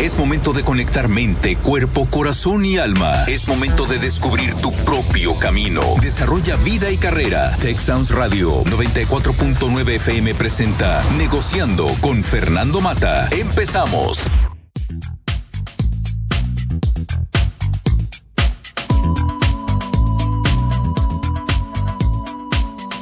[0.00, 3.24] Es momento de conectar mente, cuerpo, corazón y alma.
[3.24, 5.82] Es momento de descubrir tu propio camino.
[6.00, 7.56] Desarrolla vida y carrera.
[7.56, 13.28] Tech Sounds Radio 94.9 FM presenta Negociando con Fernando Mata.
[13.32, 14.22] Empezamos.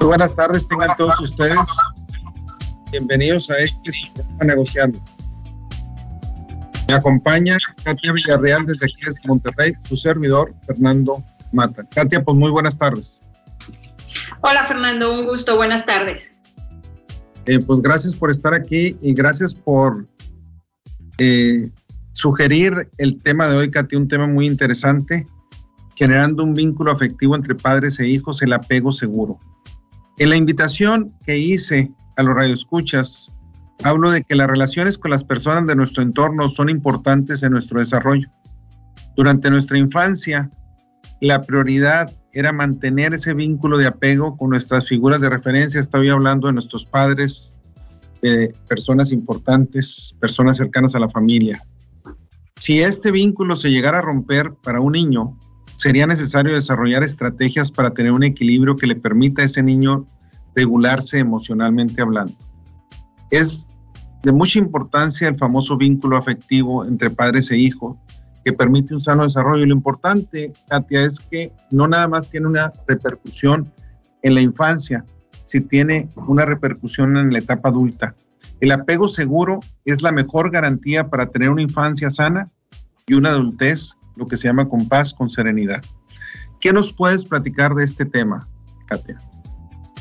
[0.07, 1.69] buenas tardes, tengan todos ustedes.
[2.93, 3.91] Bienvenidos a este
[4.41, 5.03] Negociando.
[6.89, 11.83] Me acompaña Katia Villarreal desde aquí desde Monterrey, su servidor Fernando Mata.
[11.95, 13.25] Katia, pues muy buenas tardes.
[14.43, 16.33] Hola Fernando, un gusto, buenas tardes.
[17.47, 20.07] Eh, pues gracias por estar aquí y gracias por
[21.19, 21.69] eh,
[22.13, 25.27] sugerir el tema de hoy, Katia, un tema muy interesante,
[25.97, 29.39] generando un vínculo afectivo entre padres e hijos, el apego seguro.
[30.19, 33.31] En la invitación que hice a los radioescuchas,
[33.83, 37.81] hablo de que las relaciones con las personas de nuestro entorno son importantes en nuestro
[37.81, 38.29] desarrollo.
[39.17, 40.51] Durante nuestra infancia,
[41.21, 45.81] la prioridad era mantener ese vínculo de apego con nuestras figuras de referencia.
[45.81, 47.57] Estoy hablando de nuestros padres,
[48.21, 51.63] de personas importantes, personas cercanas a la familia.
[52.57, 55.39] Si este vínculo se llegara a romper para un niño,
[55.77, 60.07] sería necesario desarrollar estrategias para tener un equilibrio que le permita a ese niño
[60.55, 62.35] regularse emocionalmente hablando.
[63.31, 63.69] Es
[64.23, 67.97] de mucha importancia el famoso vínculo afectivo entre padres e hijos
[68.45, 69.65] que permite un sano desarrollo.
[69.65, 73.73] Y lo importante, Katia, es que no nada más tiene una repercusión
[74.23, 75.05] en la infancia,
[75.45, 78.15] si tiene una repercusión en la etapa adulta.
[78.61, 82.51] El apego seguro es la mejor garantía para tener una infancia sana
[83.07, 85.83] y una adultez lo que se llama con paz, con serenidad.
[86.61, 88.47] ¿Qué nos puedes platicar de este tema,
[88.87, 89.19] Katia?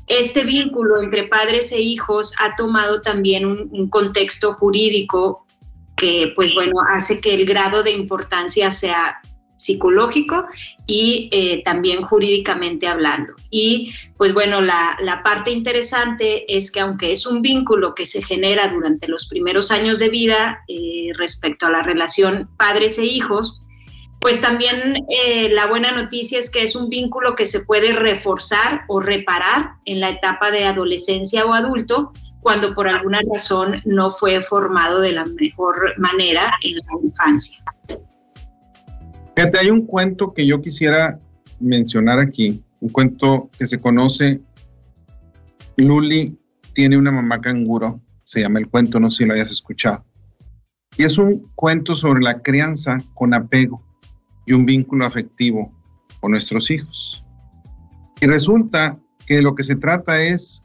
[0.08, 5.46] este vínculo entre padres e hijos ha tomado también un contexto jurídico
[5.96, 9.20] que, pues bueno, hace que el grado de importancia sea
[9.58, 10.46] psicológico
[10.86, 13.34] y eh, también jurídicamente hablando.
[13.50, 18.68] Y pues bueno, la, parte interesante es que aunque es un vínculo que se genera
[18.68, 23.60] durante los primeros años de vida eh, respecto a la relación padres e hijos,
[24.20, 28.82] pues también eh, la buena noticia es que es un vínculo que se puede reforzar
[28.88, 34.42] o reparar en la etapa de adolescencia o adulto cuando por alguna razón no fue
[34.42, 37.62] formado de la mejor manera en la infancia.
[39.36, 41.20] Fíjate, hay un cuento que yo quisiera
[41.60, 44.40] mencionar aquí, un cuento que se conoce.
[45.76, 46.36] Luli
[46.74, 50.04] tiene una mamá canguro, se llama el cuento, no sé si lo hayas escuchado.
[50.96, 53.87] Y es un cuento sobre la crianza con apego
[54.48, 55.70] y un vínculo afectivo
[56.20, 57.22] con nuestros hijos.
[58.20, 60.64] Y resulta que lo que se trata es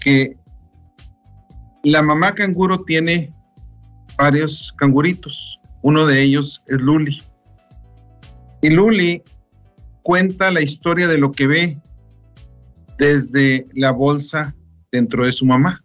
[0.00, 0.36] que
[1.82, 3.34] la mamá canguro tiene
[4.18, 5.58] varios canguritos.
[5.82, 7.22] Uno de ellos es Luli.
[8.60, 9.22] Y Luli
[10.02, 11.80] cuenta la historia de lo que ve
[12.98, 14.54] desde la bolsa
[14.92, 15.82] dentro de su mamá.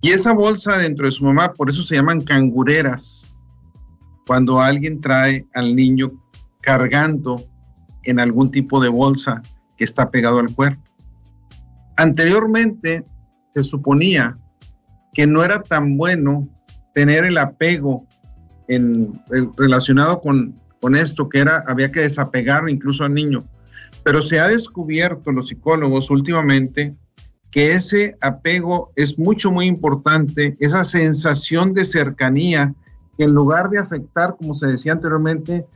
[0.00, 3.29] Y esa bolsa dentro de su mamá, por eso se llaman cangureras,
[4.30, 6.12] cuando alguien trae al niño
[6.60, 7.42] cargando
[8.04, 9.42] en algún tipo de bolsa
[9.76, 10.80] que está pegado al cuerpo.
[11.96, 13.04] Anteriormente
[13.50, 14.38] se suponía
[15.12, 16.48] que no era tan bueno
[16.94, 18.06] tener el apego
[18.68, 19.20] en,
[19.56, 23.44] relacionado con con esto, que era, había que desapegar incluso al niño.
[24.04, 26.94] Pero se ha descubierto los psicólogos últimamente
[27.50, 32.76] que ese apego es mucho, muy importante, esa sensación de cercanía,
[33.20, 35.66] que en lugar de afectar, como se decía anteriormente,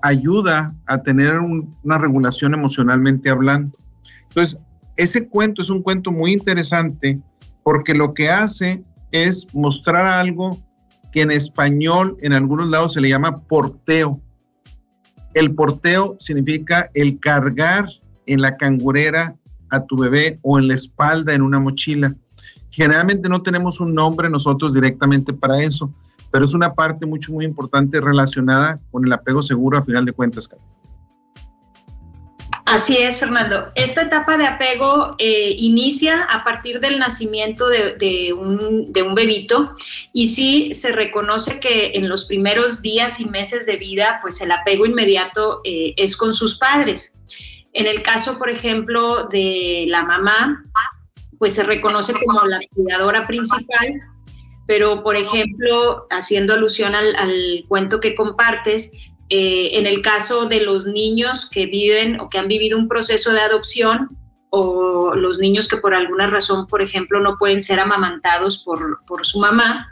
[0.00, 3.76] ayuda a tener una regulación emocionalmente hablando.
[4.22, 4.58] Entonces,
[4.96, 7.20] ese cuento es un cuento muy interesante
[7.62, 8.82] porque lo que hace
[9.12, 10.58] es mostrar algo
[11.12, 14.22] que en español en algunos lados se le llama porteo.
[15.34, 17.86] El porteo significa el cargar
[18.24, 19.36] en la cangurera
[19.68, 22.16] a tu bebé o en la espalda en una mochila.
[22.70, 25.92] Generalmente no tenemos un nombre nosotros directamente para eso,
[26.30, 30.12] pero es una parte mucho, muy importante relacionada con el apego seguro a final de
[30.12, 30.48] cuentas.
[32.68, 33.72] Así es, Fernando.
[33.76, 39.74] Esta etapa de apego eh, inicia a partir del nacimiento de, un, bebito
[40.12, 44.52] y sí se reconoce que en los primeros días y meses de vida, pues el
[44.52, 47.14] apego inmediato eh, es con sus padres.
[47.72, 50.62] En el caso, por ejemplo, de la mamá,
[51.38, 53.88] pues se reconoce como la cuidadora principal,
[54.68, 58.92] pero por ejemplo, haciendo alusión al, cuento que compartes,
[59.30, 63.32] eh, en el caso de los niños que viven o que han vivido un proceso
[63.32, 64.10] de adopción,
[64.50, 69.38] o los niños que por alguna razón, por ejemplo, no pueden ser amamantados por, su
[69.38, 69.88] mamá,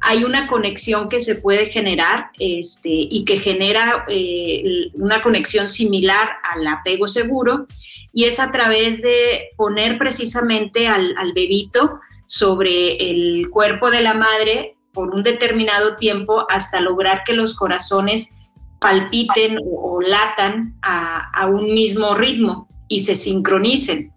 [0.00, 6.30] hay una conexión que se puede generar este, y que genera eh, una conexión similar
[6.54, 7.66] al apego seguro
[8.14, 14.76] y es a través de poner precisamente al, bebito sobre el cuerpo de la madre
[14.92, 18.32] por un determinado tiempo hasta lograr que los corazones
[18.80, 24.12] palpiten o, latan a, a, un mismo ritmo y se sincronicen.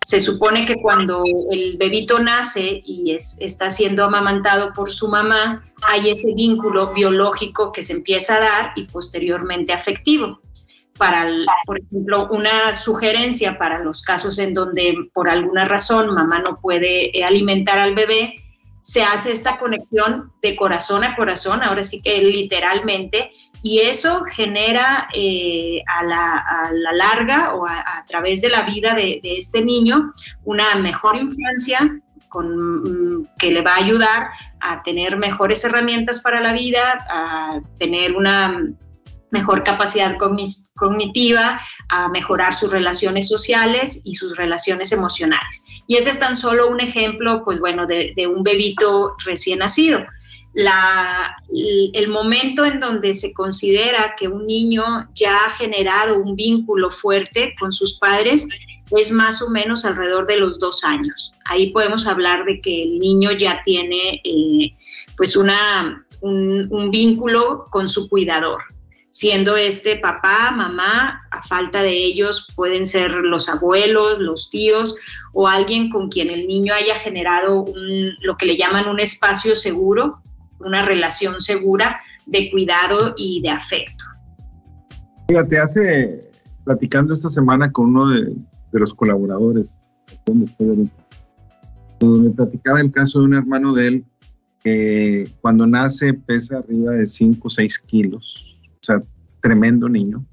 [0.00, 5.64] Se supone que cuando el bebito nace y es, está siendo amamantado por su mamá,
[5.82, 10.40] hay ese vínculo biológico que se empieza a dar y posteriormente afectivo
[10.98, 11.26] para,
[11.64, 17.16] por ejemplo, una sugerencia para los casos en donde por alguna razón mamá no puede
[17.16, 18.34] eh, alimentar al bebé,
[18.82, 25.08] se hace esta conexión de corazón a corazón, ahora sí que literalmente, y eso genera
[25.14, 30.12] eh, a, la, larga o a, través de la vida de, de, este niño
[30.44, 34.28] una mejor infancia con, mm, que le va a ayudar
[34.60, 38.58] a tener mejores herramientas para la vida, a tener una
[39.30, 40.16] mejor capacidad
[40.74, 45.64] cognitiva, a mejorar sus relaciones sociales y sus relaciones emocionales.
[45.86, 50.04] Y ese es tan solo un ejemplo, pues bueno, de, un bebito recién nacido.
[50.54, 51.36] La,
[51.92, 54.82] el momento en donde se considera que un niño
[55.14, 58.48] ya ha generado un vínculo fuerte con sus padres
[58.90, 61.32] es más o menos alrededor de los dos años.
[61.44, 64.74] Ahí podemos hablar de que el niño ya tiene eh,
[65.16, 68.62] pues una, un vínculo con su cuidador
[69.10, 74.94] siendo este papá, mamá, a falta de ellos pueden ser los abuelos, los tíos
[75.32, 77.64] o alguien con quien el niño haya generado
[78.20, 80.22] lo que le llaman un espacio seguro,
[80.60, 84.04] una relación segura de cuidado y de afecto.
[85.28, 86.30] Fíjate, hace
[86.64, 88.34] platicando esta semana con uno de,
[88.72, 89.70] los colaboradores,
[92.00, 94.04] me platicaba el caso de un hermano de él
[94.62, 98.47] que cuando nace pesa arriba de 5 o 6 kilos
[98.92, 99.02] sea,
[99.40, 100.24] tremendo niño,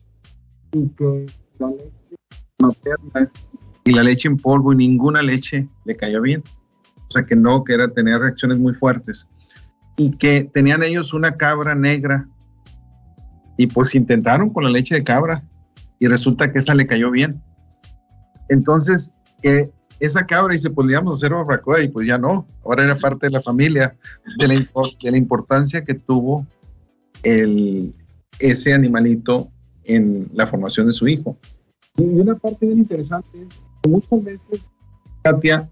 [0.72, 1.26] y que
[1.60, 2.16] la leche
[2.60, 3.32] materna
[3.86, 6.44] y la leche en polvo y ninguna leche le cayó bien.
[7.08, 9.28] O sea, que no, que era tener reacciones muy fuertes.
[9.96, 12.28] Y que tenían ellos una cabra negra
[13.58, 15.44] y pues intentaron con la leche de cabra
[16.00, 17.42] y resulta que esa le cayó bien.
[18.50, 19.12] Entonces,
[19.42, 23.28] que esa cabra y se podíamos hacer barbacoa y pues ya no, ahora era parte
[23.28, 23.96] de la familia,
[24.40, 26.46] de la, de la importancia que tuvo
[27.24, 27.96] el,
[28.40, 29.50] ese animalito
[29.86, 31.38] en la formación de su hijo.
[31.98, 33.48] Y una parte bien interesante es
[33.82, 34.62] que muchas veces,
[35.24, 35.70] Katia,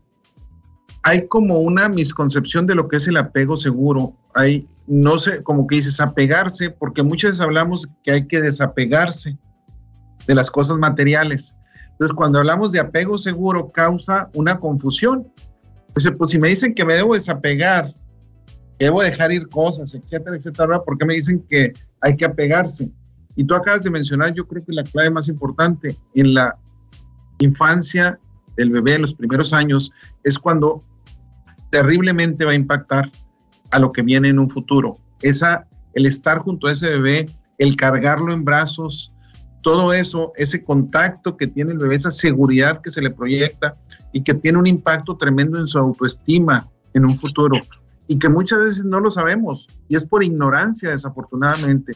[1.04, 4.14] hay como una misconcepción de lo que es el apego seguro.
[4.36, 9.38] Hay, no sé, como que dices apegarse, porque muchas veces hablamos que hay que desapegarse
[10.26, 11.56] de las cosas materiales.
[11.92, 15.28] Entonces, cuando hablamos de apego seguro, causa una confusión.
[15.94, 17.94] Pues, pues si me dicen que me debo desapegar,
[18.84, 21.72] debo dejar ir cosas, etcétera, etcétera, ¿por qué me dicen que
[22.02, 22.92] hay que apegarse.
[23.36, 26.58] Y tú acabas de mencionar, yo creo que la clave más importante en la
[27.40, 28.20] infancia
[28.58, 29.92] del bebé, en los primeros años,
[30.24, 30.84] es cuando
[31.72, 33.10] terriblemente va a impactar
[33.72, 34.98] a lo que viene en un futuro.
[35.22, 37.26] Esa, el estar junto a ese bebé,
[37.58, 39.14] el cargarlo en brazos,
[39.62, 43.78] todo eso, ese contacto que tiene el bebé, esa seguridad que se le proyecta
[44.12, 47.58] y que tiene un impacto tremendo en su autoestima en un futuro
[48.08, 51.94] y que muchas veces no lo sabemos y es por ignorancia desafortunadamente.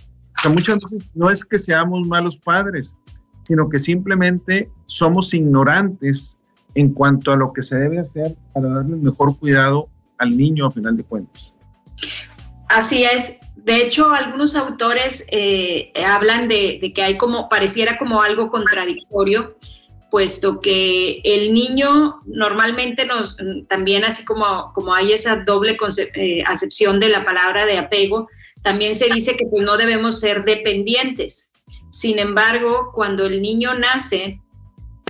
[0.49, 2.95] muchas veces no es que seamos malos padres,
[3.43, 6.39] sino que simplemente somos ignorantes
[6.75, 10.67] en cuanto a lo que se debe hacer para darle el mejor cuidado al niño
[10.67, 11.55] a final de cuentas.
[12.69, 13.39] Así es.
[13.55, 19.57] De hecho, algunos autores eh, hablan de, de, que hay como, pareciera como algo contradictorio
[20.09, 23.37] puesto que el niño normalmente nos,
[23.67, 25.77] también así como, como hay esa doble
[26.15, 28.27] eh, acepción de la palabra de apego,
[28.61, 31.51] también se dice que pues, no debemos ser dependientes.
[31.91, 34.39] Sin embargo, cuando el niño nace,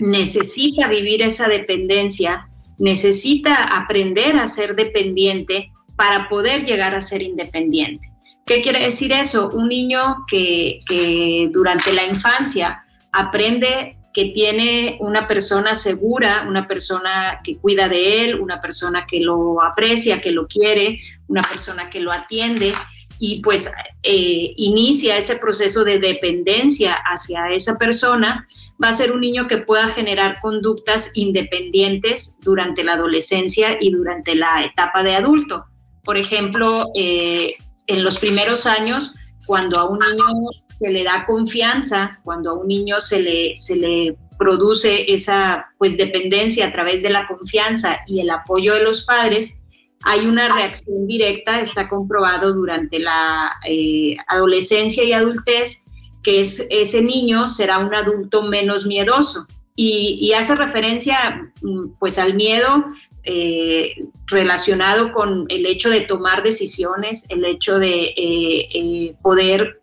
[0.02, 8.08] necesita vivir esa dependencia, necesita aprender a ser dependiente para poder llegar a ser independiente.
[8.46, 9.50] ¿Qué quiere decir eso?
[9.50, 17.40] Un niño que, que durante la infancia aprende que tiene una persona segura, una persona
[17.44, 22.00] que cuida de él, una persona que lo aprecia, que lo quiere, una persona que
[22.00, 22.74] lo atiende
[23.20, 23.72] y pues
[24.02, 28.44] eh, inicia ese proceso de dependencia hacia esa persona,
[28.84, 34.34] va a ser un niño que pueda generar conductas independientes durante la adolescencia y durante
[34.34, 35.68] la etapa de adulto.
[36.04, 37.54] Por ejemplo, eh,
[37.86, 39.14] en los primeros años,
[39.46, 43.76] cuando a un niño se le da confianza, cuando a un niño se le, se
[43.76, 49.04] le produce esa pues dependencia a través de la confianza y el apoyo de los
[49.06, 49.62] padres,
[50.04, 55.84] hay una reacción directa, está comprobado durante la eh, adolescencia y adultez,
[56.24, 59.48] que es, ese niño será un adulto menos miedoso.
[59.80, 62.86] Y, hace referencia mm, pues al miedo
[63.24, 63.92] eh,
[64.26, 69.80] relacionado con el hecho de tomar decisiones, el hecho de eh, poder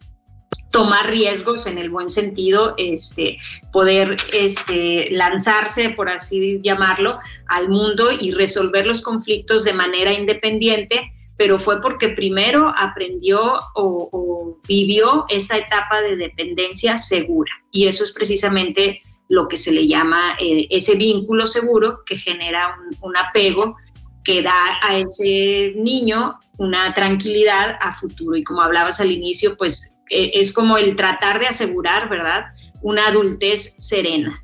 [0.74, 3.38] tomar riesgos en el buen sentido, este,
[3.72, 11.12] poder este, lanzarse, por así llamarlo, al mundo y resolver los conflictos de manera independiente,
[11.36, 17.52] pero fue porque primero aprendió o, vivió esa etapa de dependencia segura.
[17.70, 22.76] Y eso es precisamente lo que se le llama eh, ese vínculo seguro que genera
[23.00, 23.76] un apego
[24.24, 28.36] que da a ese niño una tranquilidad a futuro.
[28.36, 32.46] Y como hablabas al inicio, pues eh, es como el tratar de asegurar, ¿verdad?
[32.82, 34.42] Una adultez serena.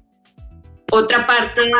[0.90, 1.70] Otra parte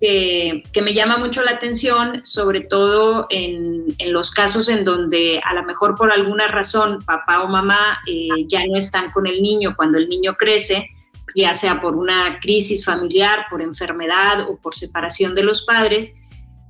[0.00, 5.64] que, me llama mucho la atención, sobre todo en, los casos en donde a lo
[5.64, 9.98] mejor por alguna razón papá o mamá eh, ya no están con el niño cuando
[9.98, 10.88] el niño crece,
[11.34, 16.14] ya sea por una crisis familiar, por enfermedad o por separación de los padres,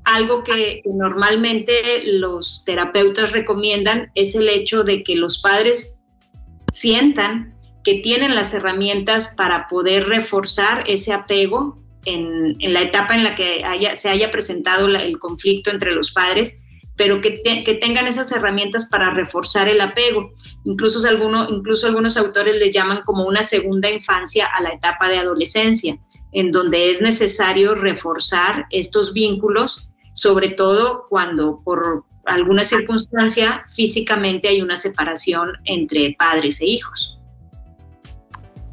[0.04, 5.97] algo que normalmente los terapeutas recomiendan es el hecho de que los padres
[6.72, 13.34] sientan que tienen las herramientas para poder reforzar ese apego en, la etapa en la
[13.34, 13.62] que
[13.94, 16.62] se haya presentado el conflicto entre los padres,
[16.96, 17.30] pero que,
[17.80, 20.30] tengan esas herramientas para reforzar el apego.
[20.64, 21.00] Incluso,
[21.48, 25.96] incluso algunos autores le llaman como una segunda infancia a la etapa de adolescencia,
[26.32, 34.62] en donde es necesario reforzar estos vínculos, sobre todo cuando por alguna circunstancia, físicamente hay
[34.62, 37.18] una separación entre padres e hijos.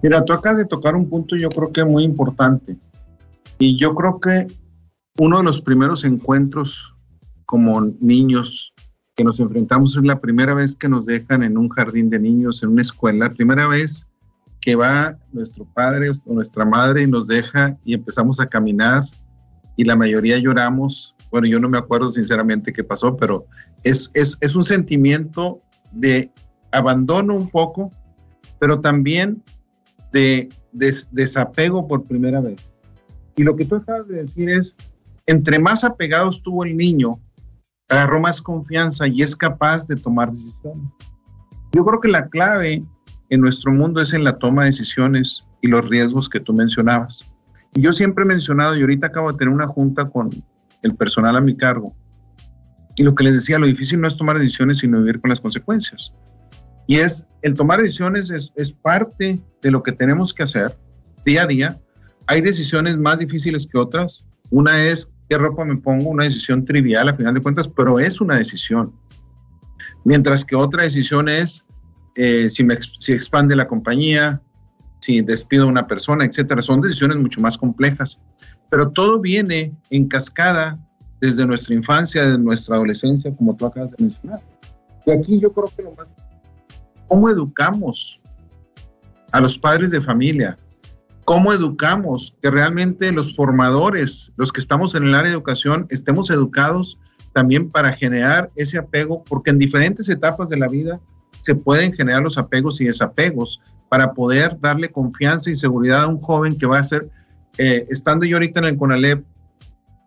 [0.03, 2.77] Mira, tú acabas de tocar un punto yo creo que muy importante.
[3.57, 4.47] Y yo creo que
[5.17, 6.93] uno de los primeros encuentros
[7.45, 8.73] como niños
[9.15, 12.61] que nos enfrentamos es la primera vez que nos dejan en un jardín de niños,
[12.61, 14.07] en una escuela, la primera vez
[14.59, 19.03] que va nuestro padre o nuestra madre y nos deja y empezamos a caminar
[19.77, 23.45] y la mayoría lloramos bueno, yo no me acuerdo sinceramente qué pasó, pero
[23.83, 25.61] es, es, un sentimiento
[25.91, 26.31] de
[26.71, 27.91] abandono un poco,
[28.57, 29.43] pero también
[30.13, 32.55] de, desapego por primera vez.
[33.35, 34.77] Y lo que tú acabas de decir es,
[35.25, 37.19] entre más apegados tuvo el niño,
[37.89, 40.89] agarró más confianza y es capaz de tomar decisiones.
[41.73, 42.81] Yo creo que la clave
[43.29, 47.29] en nuestro mundo es en la toma de decisiones y los riesgos que tú mencionabas.
[47.73, 50.29] Y yo siempre he mencionado, y ahorita acabo de tener una junta con,
[50.85, 51.95] el personal a mi cargo.
[52.95, 55.41] Y lo que les decía, lo difícil no es tomar decisiones, sino vivir con las
[55.41, 56.13] consecuencias.
[56.87, 60.77] Y es, el tomar decisiones es, parte de lo que tenemos que hacer
[61.25, 61.81] día a día.
[62.27, 64.23] Hay decisiones más difíciles que otras.
[64.51, 68.21] Una es qué ropa me pongo, una decisión trivial a final de cuentas, pero es
[68.21, 68.93] una decisión.
[70.05, 71.65] Mientras que otra decisión es
[72.15, 74.41] eh, si, me, si expande la compañía,
[75.01, 76.61] si despido a una persona, etcétera.
[76.61, 78.19] Son decisiones mucho más complejas.
[78.69, 80.79] Pero todo viene en cascada
[81.21, 84.41] desde nuestra infancia, desde nuestra adolescencia, como tú acabas de mencionar.
[85.05, 86.07] Y aquí yo creo que lo más...
[87.07, 88.19] ¿Cómo educamos
[89.31, 90.57] a los padres de familia?
[91.23, 96.29] ¿Cómo educamos que realmente los formadores, los que estamos en el área de educación, estemos
[96.29, 96.99] educados
[97.33, 99.23] también para generar ese apego?
[99.23, 100.99] Porque en diferentes etapas de la vida
[101.45, 106.19] se pueden generar los apegos y desapegos para poder darle confianza y seguridad a un
[106.19, 107.09] joven que va a ser
[107.57, 109.25] eh, estando yo ahorita en el CONALEP,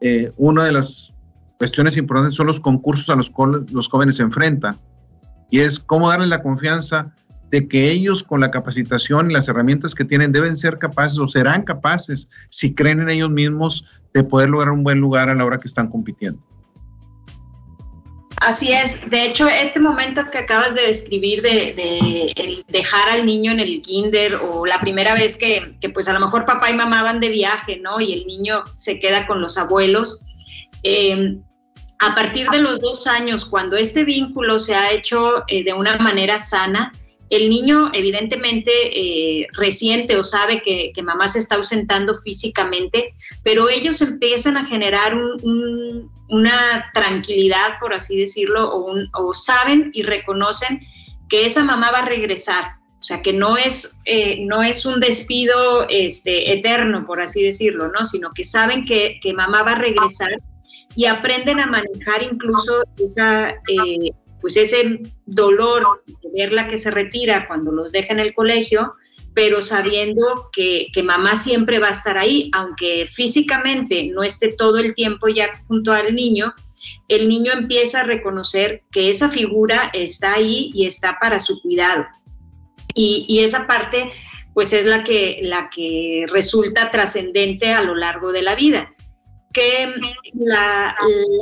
[0.00, 1.12] eh, una de las
[1.58, 4.76] cuestiones importantes son los concursos a los cuales los jóvenes se enfrentan.
[5.50, 7.14] Y es cómo darle la confianza
[7.50, 11.26] de que ellos con la capacitación y las herramientas que tienen deben ser capaces o
[11.26, 15.44] serán capaces, si creen en ellos mismos, de poder lograr un buen lugar a la
[15.44, 16.42] hora que están compitiendo.
[18.40, 19.08] Así es.
[19.10, 24.36] De hecho, este momento que acabas de describir de, dejar al niño en el kinder
[24.36, 27.78] o la primera vez que, pues a lo mejor papá y mamá van de viaje,
[27.78, 28.00] ¿no?
[28.00, 30.22] Y el niño se queda con los abuelos.
[30.82, 31.36] Eh,
[32.00, 35.96] a partir de los dos años, cuando este vínculo se ha hecho eh, de una
[35.98, 36.92] manera sana,
[37.30, 44.00] el niño evidentemente eh, resiente o sabe que, mamá se está ausentando físicamente, pero ellos
[44.00, 45.14] empiezan a generar
[46.28, 50.80] una tranquilidad, por así decirlo, o, saben y reconocen
[51.28, 52.76] que esa mamá va a regresar.
[53.00, 57.88] O sea, que no es, eh, no es un despido este, eterno, por así decirlo,
[57.92, 58.04] ¿no?
[58.04, 60.30] Sino que saben que, mamá va a regresar
[60.96, 67.46] y aprenden a manejar incluso esa, eh, pues ese dolor de verla que se retira
[67.46, 68.94] cuando los deja en el colegio,
[69.38, 74.96] pero sabiendo que, mamá siempre va a estar ahí, aunque físicamente no esté todo el
[74.96, 76.52] tiempo ya junto al niño,
[77.06, 82.04] el niño empieza a reconocer que esa figura está ahí y está para su cuidado.
[82.96, 84.10] Y, y esa parte,
[84.54, 88.92] pues es la que, la que resulta trascendente a lo largo de la vida
[89.52, 89.94] que
[90.34, 90.94] la,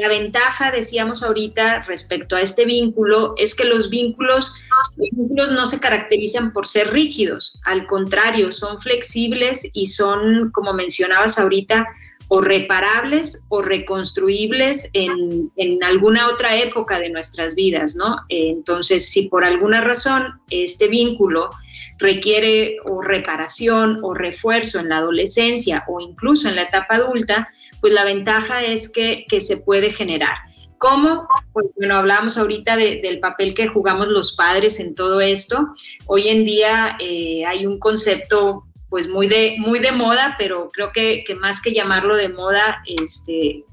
[0.08, 4.52] ventaja, decíamos ahorita, respecto a este vínculo, es que los vínculos,
[4.96, 10.72] los vínculos no se caracterizan por ser rígidos, al contrario, son flexibles y son, como
[10.72, 11.86] mencionabas ahorita,
[12.28, 18.16] o reparables o reconstruibles en, en, alguna otra época de nuestras vidas, ¿no?
[18.28, 21.50] Entonces, si por alguna razón este vínculo
[21.98, 27.48] requiere o reparación o refuerzo en la adolescencia o incluso en la etapa adulta,
[27.80, 30.36] pues la ventaja es que, se puede generar.
[30.78, 31.26] ¿Cómo?
[31.52, 35.68] Pues bueno, hablamos ahorita del papel que jugamos los padres en todo esto.
[36.06, 40.92] Hoy en día eh, hay un concepto pues muy de, muy de moda, pero creo
[40.92, 43.64] que, más que llamarlo de moda, este,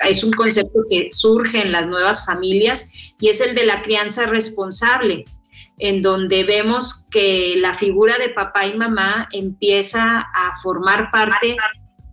[0.00, 4.26] es un concepto que surge en las nuevas familias y es el de la crianza
[4.26, 5.24] responsable,
[5.78, 11.56] en donde vemos que la figura de papá y mamá empieza a formar parte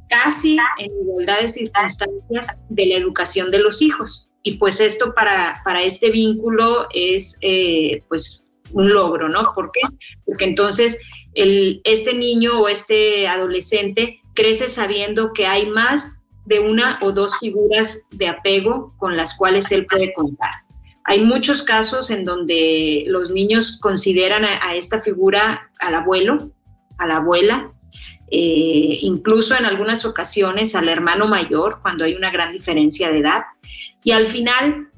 [0.10, 4.30] casi en igualdad de circunstancias de la educación de los hijos.
[4.44, 9.42] Y pues esto para, para este vínculo es eh, pues un logro, ¿no?
[9.56, 9.82] ¿Por qué?
[10.26, 11.00] Porque entonces
[11.34, 17.38] el, este niño o este adolescente crece sabiendo que hay más de una o dos
[17.40, 20.52] figuras de apego con las cuales él puede contar.
[21.04, 26.52] Hay muchos casos en donde los niños consideran a esta figura al abuelo,
[26.98, 27.74] a la abuela,
[28.30, 33.44] eh, incluso en algunas ocasiones al hermano mayor cuando hay una gran diferencia de edad.
[34.04, 34.90] Y al final,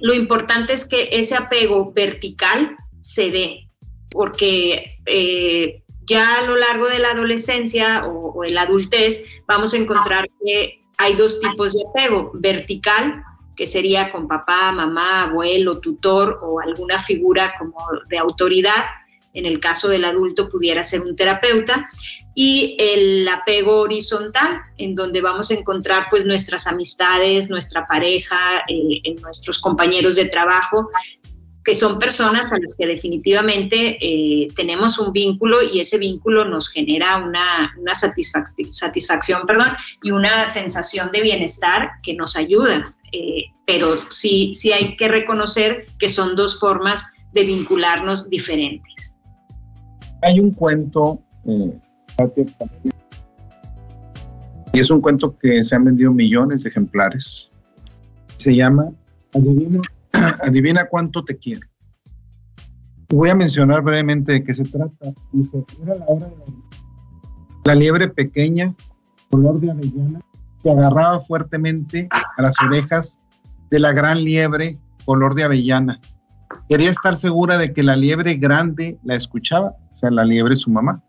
[0.00, 3.68] lo importante es que ese apego vertical se dé,
[4.10, 9.74] porque eh, ya a lo largo de la adolescencia o, o en la adultez vamos
[9.74, 13.24] a encontrar que hay dos tipos de apego, vertical,
[13.56, 17.76] que sería con papá, mamá, abuelo, tutor o alguna figura como
[18.08, 18.84] de autoridad,
[19.34, 21.88] en el caso del adulto pudiera ser un terapeuta,
[22.34, 29.02] y el apego horizontal, en donde vamos a encontrar pues nuestras amistades, nuestra pareja, eh,
[29.20, 30.88] nuestros compañeros de trabajo,
[31.64, 36.68] que son personas a las que definitivamente eh, tenemos un vínculo y ese vínculo nos
[36.68, 39.68] genera una, una satisfacción perdón,
[40.02, 42.94] y una sensación de bienestar que nos ayuda.
[43.12, 49.14] Eh, pero sí, sí hay que reconocer que son dos formas de vincularnos diferentes.
[50.22, 51.20] Hay un cuento
[54.72, 57.50] y es un cuento que se han vendido millones de ejemplares.
[58.38, 58.90] Se llama
[59.34, 59.80] Adivina,
[60.40, 61.66] Adivina cuánto te quiero.
[63.10, 65.12] Voy a mencionar brevemente de qué se trata.
[65.84, 65.94] La,
[67.64, 68.74] la liebre pequeña,
[69.30, 70.20] color de avellana,
[70.62, 73.20] que agarraba fuertemente a las orejas
[73.70, 76.00] de la gran liebre, color de avellana.
[76.68, 80.70] Quería estar segura de que la liebre grande la escuchaba, o sea, la liebre su
[80.70, 81.02] mamá.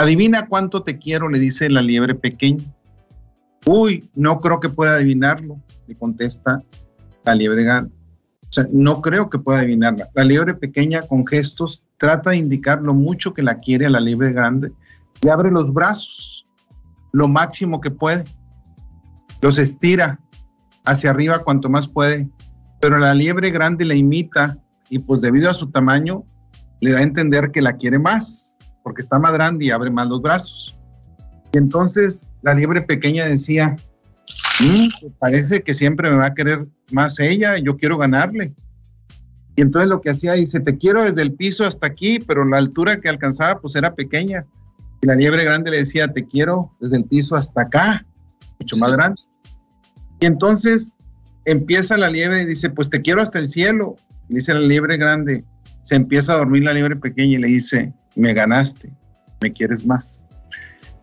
[0.00, 2.64] Adivina cuánto te quiero, le dice la liebre pequeña.
[3.66, 6.62] Uy, no creo que pueda adivinarlo, le contesta
[7.22, 7.92] la liebre grande.
[8.44, 10.08] O sea, no creo que pueda adivinarla.
[10.14, 14.00] La liebre pequeña con gestos trata de indicar lo mucho que la quiere a la
[14.00, 14.72] liebre grande
[15.20, 16.46] y abre los brazos
[17.12, 18.24] lo máximo que puede.
[19.42, 20.18] Los estira
[20.86, 22.26] hacia arriba cuanto más puede,
[22.80, 24.56] pero la liebre grande la imita
[24.88, 26.24] y pues debido a su tamaño
[26.80, 28.56] le da a entender que la quiere más
[28.90, 30.76] porque está más grande y abre más los brazos.
[31.52, 33.76] Y entonces la liebre pequeña decía,
[34.58, 38.52] mm, pues parece que siempre me va a querer más ella, yo quiero ganarle.
[39.54, 42.58] Y entonces lo que hacía, dice, te quiero desde el piso hasta aquí, pero la
[42.58, 44.44] altura que alcanzaba pues era pequeña.
[45.02, 48.04] Y la liebre grande le decía, te quiero desde el piso hasta acá,
[48.58, 49.20] mucho más grande.
[50.18, 50.90] Y entonces
[51.44, 53.94] empieza la liebre y dice, pues te quiero hasta el cielo.
[54.28, 55.44] Y dice la liebre grande,
[55.82, 58.92] se empieza a dormir la liebre pequeña y le dice, me ganaste,
[59.40, 60.22] me quieres más.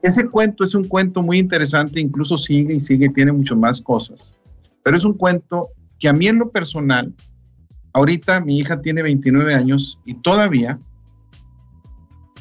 [0.01, 4.35] Ese cuento es un cuento muy interesante, incluso sigue y sigue, tiene mucho más cosas.
[4.83, 7.13] Pero es un cuento que a mí en lo personal,
[7.93, 10.79] ahorita mi hija tiene 29 años y todavía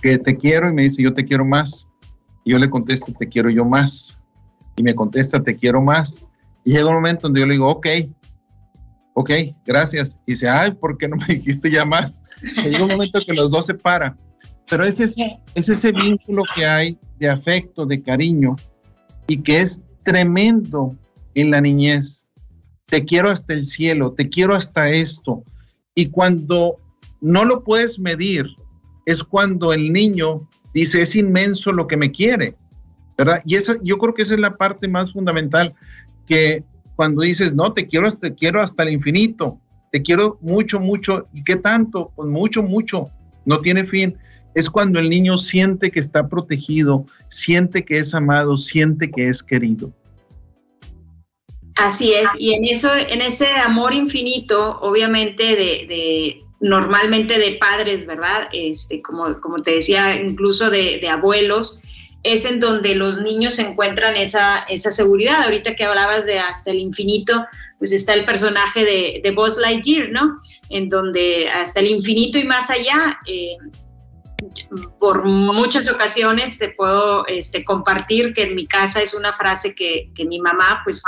[0.02, 1.88] que te quiero y me dice yo te quiero más.
[2.44, 4.22] Y yo le contesto te quiero yo más.
[4.76, 6.26] Y me contesta te quiero más.
[6.64, 7.86] Y llega un momento donde yo le digo, ok,
[9.14, 9.30] ok,
[9.64, 10.18] gracias.
[10.26, 12.22] Y dice, ay, ¿por qué no me dijiste ya más?
[12.42, 14.16] Llega un momento que los dos se paran.
[14.68, 18.56] Pero es ese, es ese vínculo que hay de afecto, de cariño,
[19.26, 20.96] y que es tremendo
[21.34, 22.28] en la niñez.
[22.86, 25.42] Te quiero hasta el cielo, te quiero hasta esto.
[25.94, 26.76] Y cuando
[27.20, 28.46] no lo puedes medir,
[29.06, 32.56] es cuando el niño dice, es inmenso lo que me quiere,
[33.16, 33.40] ¿verdad?
[33.44, 35.74] Y esa, yo creo que esa es la parte más fundamental,
[36.26, 36.64] que
[36.96, 39.60] cuando dices, no, te quiero, te quiero hasta el infinito,
[39.92, 42.12] te quiero mucho, mucho, ¿y qué tanto?
[42.16, 43.10] Pues mucho, mucho,
[43.44, 44.16] no tiene fin
[44.56, 49.42] es cuando el niño siente que está protegido, siente que es amado, siente que es
[49.42, 49.92] querido.
[51.74, 58.48] Así es, y en eso, en ese amor infinito, obviamente de, normalmente de padres, ¿verdad?
[58.50, 61.78] Este, como, como te decía, incluso de, abuelos,
[62.22, 65.42] es en donde los niños encuentran esa, esa seguridad.
[65.42, 67.44] Ahorita que hablabas de hasta el infinito,
[67.78, 70.40] pues está el personaje de, de Buzz Lightyear, ¿no?
[70.70, 73.58] En donde hasta el infinito y más allá, eh,
[74.98, 80.10] por muchas ocasiones te puedo este, compartir que en mi casa es una frase que,
[80.26, 81.02] mi mamá, pues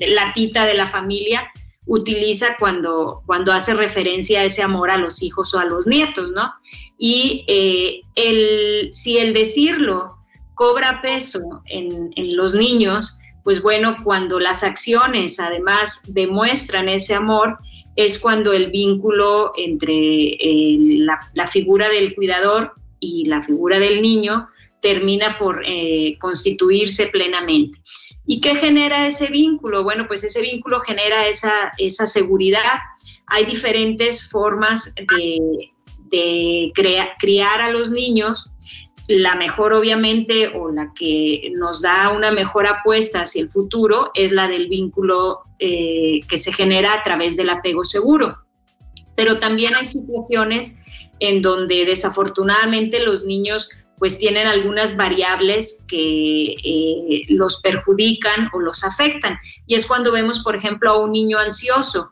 [0.00, 1.50] la tita de la familia,
[1.86, 6.30] utiliza cuando, cuando hace referencia a ese amor a los hijos o a los nietos,
[6.30, 6.52] ¿no?
[6.96, 10.16] Y eh, el, si el decirlo
[10.54, 17.58] cobra peso en, en los niños, pues bueno, cuando las acciones además demuestran ese amor,
[17.96, 24.48] es cuando el vínculo entre eh, la, figura del cuidador y la figura del niño
[24.80, 27.78] termina por eh, constituirse plenamente.
[28.26, 29.82] ¿Y qué genera ese vínculo?
[29.82, 32.78] Bueno, pues ese vínculo genera esa, esa seguridad.
[33.26, 35.70] Hay diferentes formas de,
[36.10, 36.72] de
[37.18, 38.50] criar a los niños
[39.08, 44.32] la mejor obviamente o la que nos da una mejor apuesta hacia el futuro es
[44.32, 48.38] la del vínculo eh, que se genera a través del apego seguro.
[49.16, 50.76] Pero también hay situaciones
[51.20, 58.82] en donde desafortunadamente los niños pues tienen algunas variables que eh, los perjudican o los
[58.82, 59.38] afectan.
[59.68, 62.10] Y es cuando vemos, por ejemplo, a un niño ansioso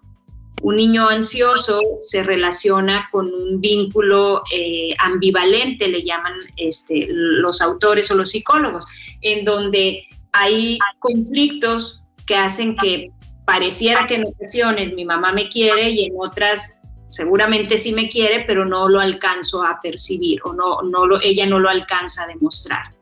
[0.63, 8.11] un niño ansioso se relaciona con un vínculo eh, ambivalente, le llaman este, los autores
[8.11, 8.87] o los psicólogos,
[9.23, 13.11] en donde hay conflictos que hacen que
[13.47, 16.77] pareciera que en ocasiones mi mamá me quiere y en otras
[17.09, 21.59] seguramente sí me quiere, pero no lo alcanzo a percibir o no, no ella no
[21.59, 22.95] lo alcanza a demostrar.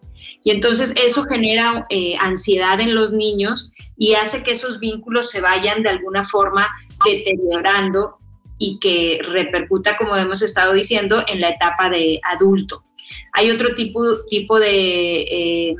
[0.44, 5.40] Y entonces eso genera eh, ansiedad en los niños y hace que esos vínculos se
[5.40, 6.68] vayan de alguna forma
[7.04, 8.18] deteriorando
[8.58, 12.84] y que repercuta, como hemos estado diciendo, en la etapa de adulto.
[13.32, 15.76] Hay otro tipo, tipo de eh,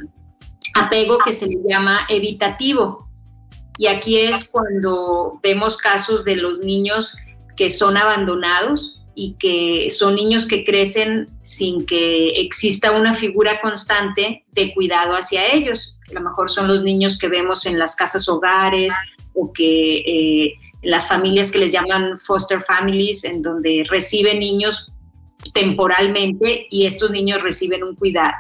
[0.74, 3.09] apego que se le llama evitativo.
[3.78, 7.16] Y aquí es cuando vemos casos de los niños
[7.57, 14.44] que son abandonados y que son niños que crecen sin que exista una figura constante
[14.52, 15.96] de cuidado hacia ellos.
[16.11, 18.94] A lo mejor son los niños que vemos en las casas hogares
[19.35, 20.54] o que eh,
[20.88, 24.90] las familias que les llaman foster families, en donde reciben niños
[25.53, 28.33] temporalmente y estos niños reciben un cuidado.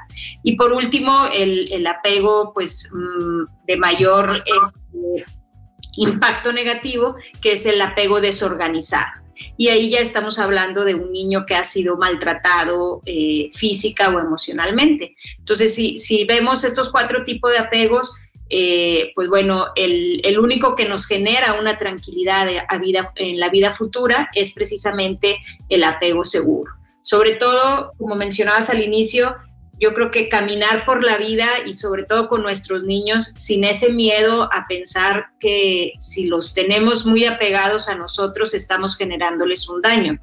[0.42, 5.30] Y por último, el, apego pues mm, de mayor este,
[5.98, 9.12] impacto negativo, que es el apego desorganizado.
[9.58, 14.18] Y ahí ya estamos hablando de un niño que ha sido maltratado eh, física o
[14.18, 15.14] emocionalmente.
[15.38, 18.10] Entonces, si, si vemos estos cuatro tipos de apegos,
[18.50, 23.72] eh, pues bueno, el, único que nos genera una tranquilidad a vida, en la vida
[23.72, 26.72] futura es precisamente el apego seguro.
[27.02, 29.36] Sobre todo, como mencionabas al inicio,
[29.80, 33.92] yo creo que caminar por la vida y sobre todo con nuestros niños sin ese
[33.92, 40.18] miedo a pensar que si los tenemos muy apegados a nosotros estamos generándoles un daño.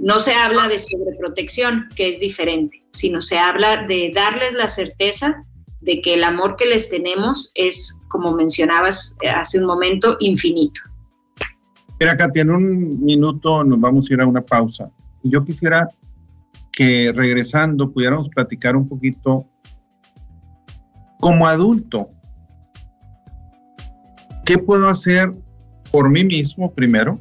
[0.00, 5.44] No se habla de sobreprotección, que es diferente, sino se habla de darles la certeza
[5.82, 10.80] de que el amor que les tenemos es, como mencionabas hace un momento, infinito.
[11.98, 14.90] Mira, Katia, en un minuto nos vamos a ir a una pausa.
[15.22, 15.88] Yo quisiera
[16.72, 19.46] que regresando pudiéramos platicar un poquito
[21.20, 22.08] como adulto.
[24.44, 25.32] ¿Qué puedo hacer
[25.92, 27.20] por mí mismo primero?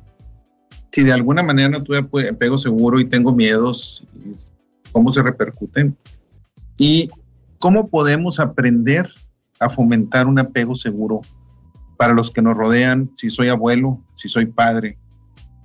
[0.92, 4.04] Si de alguna manera no tuve apego seguro y tengo miedos,
[4.92, 5.96] ¿cómo se repercuten?
[6.78, 7.10] Y
[7.62, 9.08] cómo podemos aprender
[9.60, 11.22] a fomentar un apego seguro
[11.96, 14.98] para los que nos rodean, si soy abuelo, si soy padre,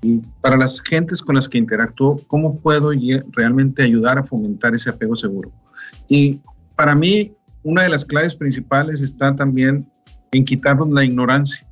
[0.02, 2.90] y para las gentes con las que interactúo, ¿cómo puedo
[3.32, 5.50] realmente ayudar a fomentar ese apego seguro?
[6.08, 6.40] Y
[6.76, 9.90] para mí, una de las claves principales está también
[10.32, 11.66] en quitarnos la ignorancia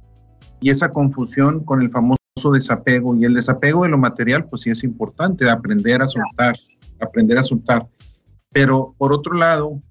[0.61, 2.19] y esa confusión con el famoso
[2.53, 3.15] desapego.
[3.15, 6.57] Y el desapego de lo material, pues sí es importante, aprender a soltar,
[7.01, 7.87] aprender a soltar.
[8.51, 9.83] Pero por otro lado,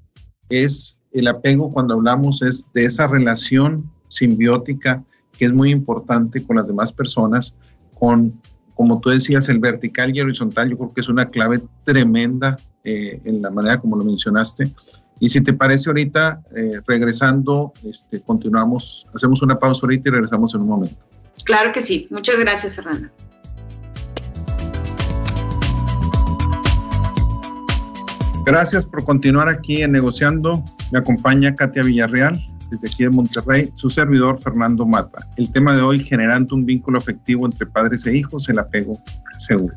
[0.54, 5.04] es el apego cuando hablamos es de esa relación simbiótica
[5.38, 7.56] que es muy importante con las demás personas,
[7.94, 8.40] con,
[8.76, 13.20] como tú decías, el vertical y horizontal, yo creo que es una clave tremenda eh,
[13.26, 14.72] en la manera como lo mencionaste.
[15.20, 20.54] Y si te parece ahorita, eh, regresando, este, continuamos, hacemos una pausa ahorita y regresamos
[20.54, 20.98] en un momento.
[21.46, 22.08] Claro que sí.
[22.10, 23.12] Muchas gracias, Fernanda.
[28.46, 30.64] Gracias por continuar aquí en Negociando.
[30.92, 32.38] Me acompaña Katia Villarreal
[32.70, 35.26] desde aquí de Monterrey, su servidor Fernando Mata.
[35.38, 39.02] El tema de hoy, generando un vínculo afectivo entre padres e hijos, el apego
[39.38, 39.74] seguro.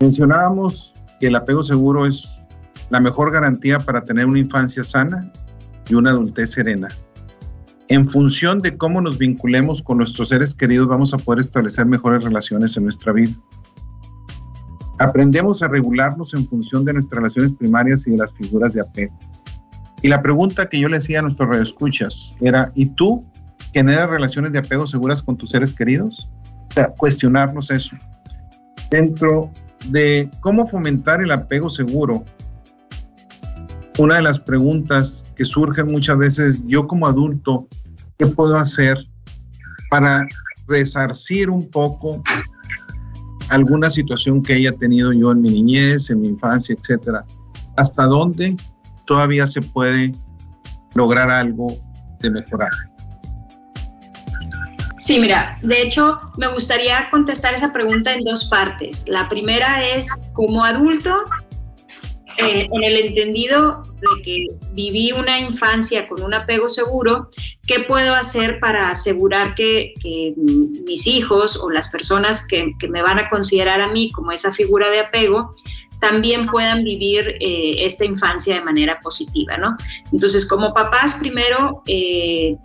[0.00, 2.44] Mencionábamos que el apego seguro es
[2.90, 5.32] la mejor garantía para tener una infancia sana
[5.88, 6.88] y una adultez serena.
[7.88, 12.22] En función de cómo nos vinculemos con nuestros seres queridos, vamos a poder establecer mejores
[12.22, 13.32] relaciones en nuestra vida.
[14.98, 19.16] Aprendemos a regularnos en función de nuestras relaciones primarias y de las figuras de apego.
[20.02, 23.24] Y la pregunta que yo le hacía a nuestros radioescuchas era, ¿y tú
[23.72, 26.28] generas relaciones de apego seguras con tus seres queridos?
[26.70, 27.96] O sea, cuestionarnos eso.
[28.90, 29.50] Dentro
[29.88, 32.24] de cómo fomentar el apego seguro,
[33.98, 37.66] una de las preguntas que surgen muchas veces, yo como adulto,
[38.18, 38.98] ¿qué puedo hacer
[39.90, 40.26] para
[40.68, 42.22] resarcir un poco
[43.50, 47.24] alguna situación que haya tenido yo en mi niñez, en mi infancia, etcétera,
[47.76, 48.56] hasta dónde
[49.04, 50.12] todavía se puede
[50.94, 51.68] lograr algo
[52.20, 52.70] de mejorar.
[54.98, 59.04] Sí, mira, de hecho me gustaría contestar esa pregunta en dos partes.
[59.06, 61.14] La primera es, como adulto,
[62.38, 67.30] eh, en el entendido de que viví una infancia con un apego seguro,
[67.66, 69.92] ¿qué puedo hacer para asegurar que,
[70.86, 74.88] mis hijos o las personas que, me van a considerar a mí como esa figura
[74.88, 75.52] de apego
[76.00, 79.76] también puedan vivir eh, esta infancia de manera positiva, ¿no?
[80.12, 82.56] Entonces, como papás, primero, eh,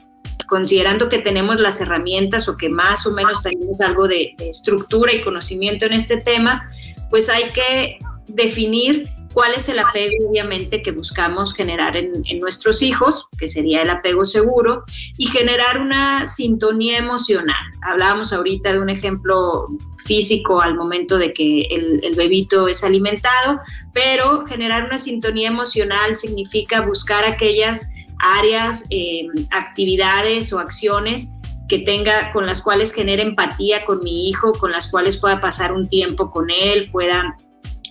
[0.48, 5.22] considerando que tenemos las herramientas o que más o menos tenemos algo de estructura y
[5.22, 6.70] conocimiento en este tema,
[7.10, 13.28] pues hay que definir cuál es el apego obviamente que buscamos generar en, nuestros hijos,
[13.38, 14.84] que sería el apego seguro,
[15.18, 17.64] y generar una sintonía emocional.
[17.82, 19.68] Hablábamos ahorita de un ejemplo
[20.06, 23.60] físico al momento de que el, bebito es alimentado,
[23.94, 31.34] pero generar una sintonía emocional significa buscar aquellas áreas, eh, actividades o acciones
[31.68, 35.74] que tenga con las cuales genere empatía con mi hijo, con las cuales pueda pasar
[35.74, 37.36] un tiempo con él, pueda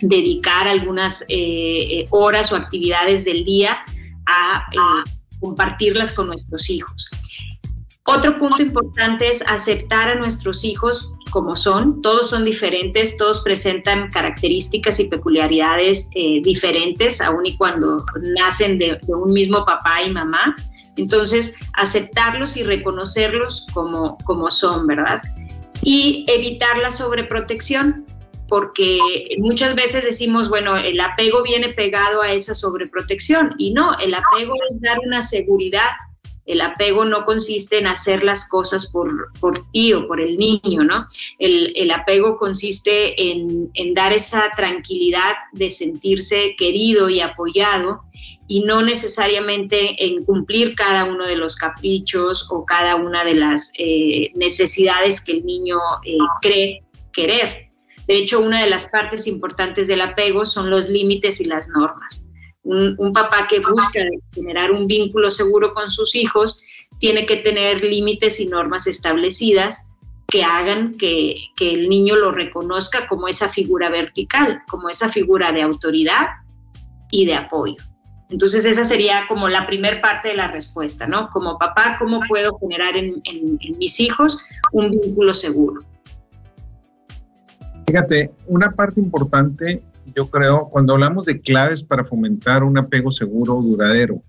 [0.03, 3.79] dedicar algunas eh, eh, horas o actividades del día
[4.27, 5.11] a eh,
[5.41, 7.09] compartirlas con nuestros hijos.
[8.05, 12.03] Otro punto importante es aceptar a nuestros hijos como son.
[12.03, 16.11] Todos son diferentes, todos presentan características y peculiaridades
[16.43, 18.05] diferentes, aun y cuando
[18.37, 20.57] nacen de, de, un mismo papá y mamá.
[20.97, 25.23] Entonces, aceptarlos y reconocerlos como, como son, ¿verdad?
[25.83, 28.05] Y evitar la sobreprotección
[28.53, 29.01] porque
[29.39, 34.53] muchas veces decimos, bueno, el apego viene pegado a esa sobreprotección y no, el apego
[34.69, 35.89] es dar una seguridad.
[36.45, 40.85] El apego no consiste en hacer las cosas por, por ti o por el niño,
[40.85, 41.07] ¿no?
[41.39, 48.03] El, el apego consiste en, en, dar esa tranquilidad de sentirse querido y apoyado
[48.49, 53.73] y no necesariamente en cumplir cada uno de los caprichos o cada una de las
[53.79, 56.83] eh, necesidades que el niño eh, cree
[57.15, 57.72] querer.
[58.13, 62.27] De hecho, una de las partes importantes del apego son los límites y las normas.
[62.63, 64.01] Un, papá que busca
[64.35, 66.61] generar un vínculo seguro con sus hijos
[66.99, 69.89] tiene que tener límites y normas establecidas
[70.29, 75.51] que hagan que, que, el niño lo reconozca como esa figura vertical, como esa figura
[75.51, 76.33] de autoridad
[77.11, 77.83] y de apoyo.
[78.29, 81.31] Entonces esa sería como la primer parte de la respuesta, ¿no?
[81.31, 84.39] Como papá, ¿cómo puedo generar en, en mis hijos
[84.71, 85.83] un vínculo seguro?
[87.87, 89.83] Fíjate, una parte importante,
[90.15, 94.23] yo creo, cuando hablamos de claves para fomentar un apego seguro o duradero,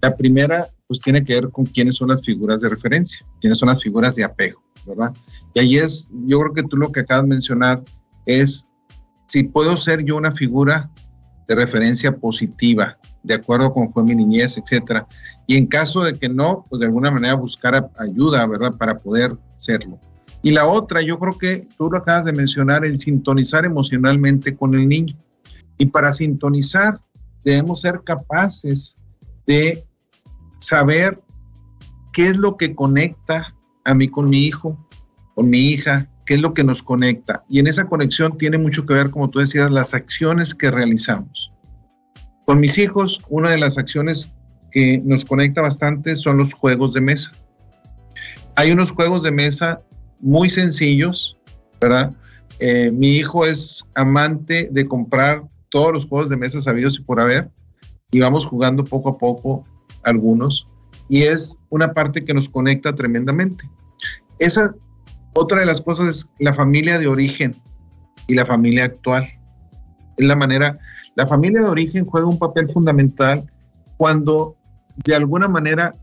[0.00, 3.68] la primera, pues tiene que ver con quiénes son las figuras de referencia, quiénes son
[3.68, 5.12] las figuras de apego, ¿verdad?
[5.54, 7.82] Y ahí es, yo creo que tú lo que acabas de mencionar
[8.26, 8.66] es
[9.28, 10.90] si puedo ser yo una figura
[11.48, 15.06] de referencia positiva, de acuerdo con fue mi niñez, etcétera.
[15.46, 18.72] Y en caso de que no, pues de alguna manera buscar ayuda, ¿verdad?
[18.76, 19.98] Para poder serlo.
[20.42, 24.74] Y la otra, yo creo que tú lo acabas de mencionar, el sintonizar emocionalmente con
[24.74, 25.16] el niño.
[25.78, 26.98] Y para sintonizar,
[27.44, 28.98] debemos ser capaces
[29.46, 29.84] de
[30.58, 31.20] saber
[32.12, 34.88] qué es lo que conecta a mí con mi hijo,
[35.34, 37.44] con mi hija, qué es lo que nos conecta.
[37.48, 41.52] Y en esa conexión tiene mucho que ver, como tú decías, las acciones que realizamos.
[42.46, 44.30] Con mis hijos, una de las acciones
[44.70, 47.32] que nos conecta bastante son los juegos de mesa.
[48.56, 49.82] Hay unos juegos de mesa
[50.22, 51.36] muy sencillos,
[51.80, 52.14] ¿verdad?
[52.58, 57.20] Eh, mi hijo es amante de comprar todos los juegos de mesa sabidos y por
[57.20, 57.50] haber,
[58.10, 59.64] y vamos jugando poco a poco
[60.04, 60.66] algunos,
[61.08, 63.68] y es una parte que nos conecta tremendamente.
[64.38, 64.74] Esa
[65.34, 67.56] otra de las cosas es la familia de origen
[68.28, 69.28] y la familia actual.
[70.16, 70.78] Es la manera,
[71.16, 73.44] la familia de origen juega un papel fundamental
[73.96, 74.56] cuando
[75.04, 75.94] de alguna manera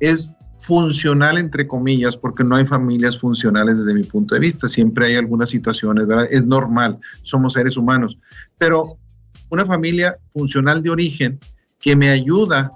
[0.00, 0.30] es
[0.66, 5.14] funcional entre comillas, porque no hay familias funcionales desde mi punto de vista, siempre hay
[5.14, 6.26] algunas situaciones, ¿verdad?
[6.28, 8.18] Es normal, somos seres humanos,
[8.58, 8.98] pero
[9.48, 11.38] una familia funcional de origen
[11.78, 12.72] que me ayuda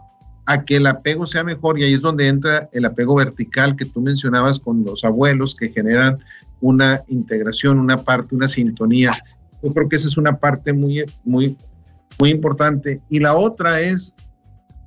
[0.47, 3.87] a que el apego sea mejor y ahí es donde entra el apego vertical que
[3.87, 6.21] tú mencionabas con los abuelos que generan
[6.61, 9.11] una integración, una parte, una sintonía.
[9.65, 11.57] Yo creo que esa es una parte muy, muy,
[12.21, 13.03] muy importante.
[13.09, 14.15] Y la otra es,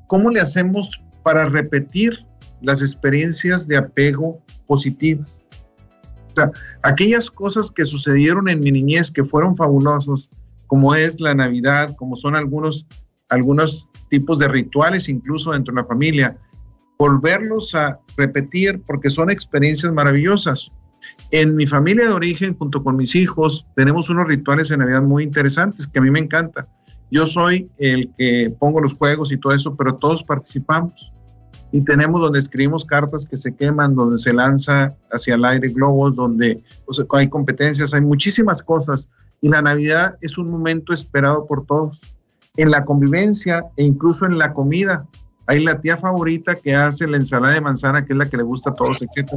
[0.07, 2.25] ¿cómo le hacemos para repetir
[2.63, 5.39] las experiencias de apego positivas?
[6.31, 10.31] O sea, aquellas cosas que sucedieron en mi niñez que fueron fabulosos,
[10.65, 12.87] como es la Navidad, como son algunos,
[13.29, 16.37] algunos tipos de rituales incluso dentro de la familia,
[16.97, 20.71] volverlos a repetir porque son experiencias maravillosas.
[21.31, 25.23] En mi familia de origen, junto con mis hijos, tenemos unos rituales de Navidad muy
[25.23, 26.67] interesantes que a mí me encanta.
[27.11, 31.12] Yo soy el que pongo los juegos y todo eso, pero todos participamos.
[31.73, 36.15] Y tenemos donde escribimos cartas que se queman, donde se lanza hacia el aire globos,
[36.15, 36.63] donde
[37.09, 39.09] hay competencias, hay muchísimas cosas.
[39.41, 42.13] Y la Navidad es un momento esperado por todos
[42.57, 45.07] en la convivencia e incluso en la comida.
[45.47, 48.43] Hay la tía favorita que hace la ensalada de manzana, que es la que le
[48.43, 49.31] gusta a todos, etc.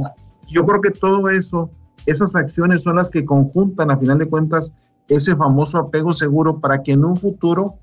[0.47, 1.71] Yo creo que todo eso,
[2.05, 4.75] esas acciones son las que conjuntan, a final de cuentas,
[5.07, 7.79] ese famoso apego seguro para que en un futuro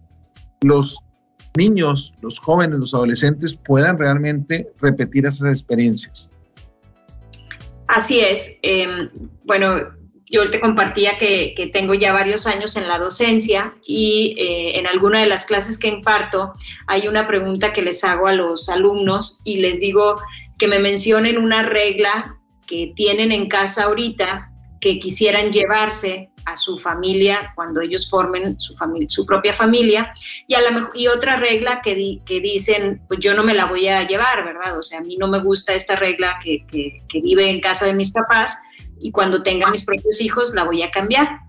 [0.63, 1.04] los
[1.57, 6.29] niños, los jóvenes, los adolescentes puedan realmente repetir esas experiencias.
[7.87, 8.57] Así es.
[8.63, 9.09] Em,
[9.45, 9.77] bueno,
[10.31, 15.21] yo te compartía que, tengo ya varios años en la docencia y eh, en alguna
[15.21, 16.53] de las clases que imparto
[16.87, 20.17] hay una pregunta que les hago a los alumnos y les digo
[20.59, 26.79] que me mencionen una regla que tienen en casa ahorita que quisieran llevarse a su
[26.79, 30.13] familia cuando ellos formen su, familia, su propia familia
[30.47, 33.89] y, a la, y otra regla que, que dicen, pues yo no me la voy
[33.89, 34.79] a llevar, ¿verdad?
[34.79, 37.95] O sea, a mí no me gusta esta regla que, que vive en casa de
[37.95, 38.57] mis papás,
[39.01, 41.41] y cuando tenga mis propios hijos la voy a cambiar.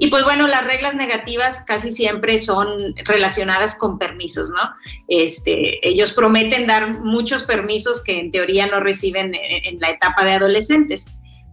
[0.00, 4.70] Y pues bueno, las reglas negativas casi siempre son relacionadas con permisos, ¿no?
[5.08, 10.32] Este, ellos prometen dar muchos permisos que en teoría no reciben en, la etapa de
[10.32, 11.06] adolescentes.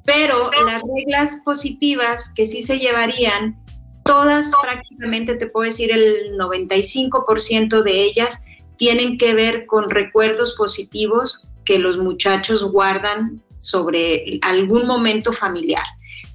[0.05, 3.57] Pero las reglas positivas que sí se llevarían,
[4.03, 8.41] todas prácticamente, te puedo decir, el 95% de ellas
[8.77, 15.83] tienen que ver con recuerdos positivos que los muchachos guardan sobre algún momento familiar.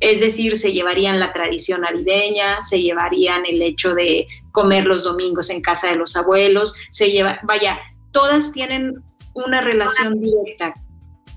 [0.01, 5.51] Es decir, se llevarían la tradición navideña, se llevarían el hecho de comer los domingos
[5.51, 7.79] en casa de los abuelos, se lleva, vaya,
[8.11, 8.95] todas tienen
[9.35, 10.75] una relación directa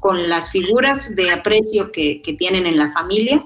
[0.03, 3.41] con las figuras de aprecio que, tienen en la familia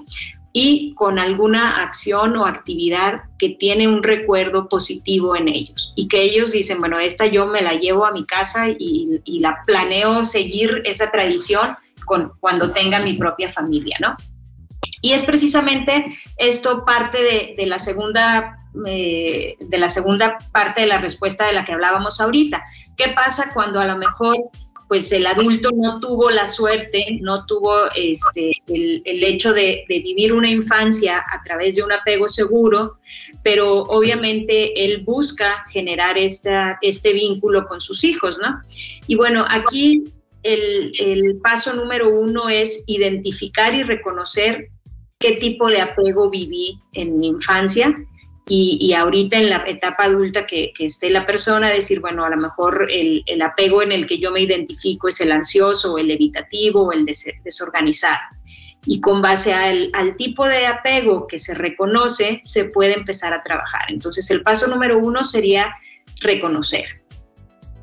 [0.52, 6.20] y con alguna acción o actividad que tiene un recuerdo positivo en ellos y que
[6.20, 10.82] ellos dicen, bueno, esta yo me la llevo a mi casa y, la planeo seguir
[10.84, 11.76] esa tradición
[12.40, 14.16] cuando tenga mi propia familia, ¿no?
[15.00, 20.98] Y es precisamente esto parte de, la segunda eh, de la segunda parte de la
[20.98, 22.64] respuesta de la que hablábamos ahorita.
[22.96, 24.36] ¿Qué pasa cuando a lo mejor
[24.88, 30.50] pues el adulto no tuvo la suerte, no tuvo este, el, hecho de, vivir una
[30.50, 32.96] infancia a través de un apego seguro,
[33.42, 38.62] pero obviamente él busca generar esta, este vínculo con sus hijos, ¿no?
[39.06, 40.04] Y bueno, aquí
[40.42, 44.68] el, paso número uno es identificar y reconocer
[45.18, 47.94] qué tipo de apego viví en mi infancia
[48.48, 52.88] y, ahorita en la etapa adulta que, esté la persona, decir, bueno, a lo mejor
[52.90, 57.06] el, apego en el que yo me identifico es el ansioso, el evitativo, el
[57.44, 58.18] desorganizado.
[58.86, 63.82] Y con base al tipo de apego que se reconoce, se puede empezar a trabajar.
[63.88, 65.74] Entonces, el paso número uno sería
[66.20, 67.02] reconocer.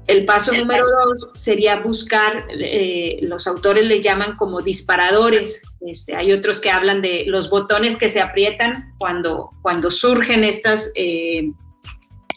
[0.07, 5.63] El paso número dos sería buscar, eh, los autores le llaman como disparadores.
[5.81, 10.91] Este, hay otros que hablan de los botones que se aprietan cuando, cuando surgen estas
[10.93, 11.51] eh,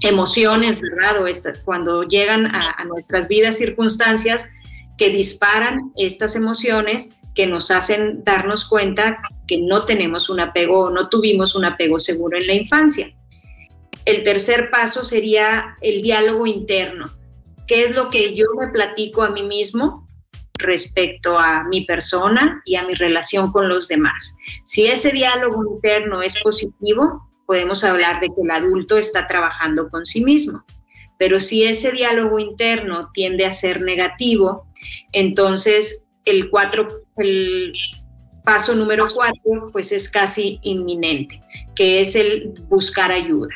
[0.01, 1.23] emociones, ¿verdad?
[1.23, 1.27] O
[1.65, 4.49] cuando llegan a, a nuestras vidas circunstancias
[4.97, 10.91] que disparan estas emociones que nos hacen darnos cuenta que no tenemos un apego o
[10.91, 13.15] no tuvimos un apego seguro en la infancia.
[14.07, 17.18] El tercer paso sería el diálogo interno
[17.69, 20.09] qué es lo que yo me platico a mí mismo
[20.59, 24.35] respecto a mi persona y a mi relación con los demás.
[24.65, 30.05] Si ese diálogo interno es positivo, podemos hablar de que el adulto está trabajando con
[30.05, 30.65] sí mismo.
[31.19, 34.67] Pero si ese diálogo interno tiende a ser negativo,
[35.13, 37.73] entonces el, cuatro, el
[38.45, 41.41] paso número cuatro pues es casi inminente,
[41.75, 43.55] que es el buscar ayuda.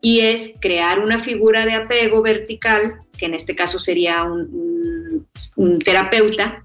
[0.00, 5.26] Y es crear una figura de apego vertical que en este caso sería un,
[5.84, 6.64] terapeuta,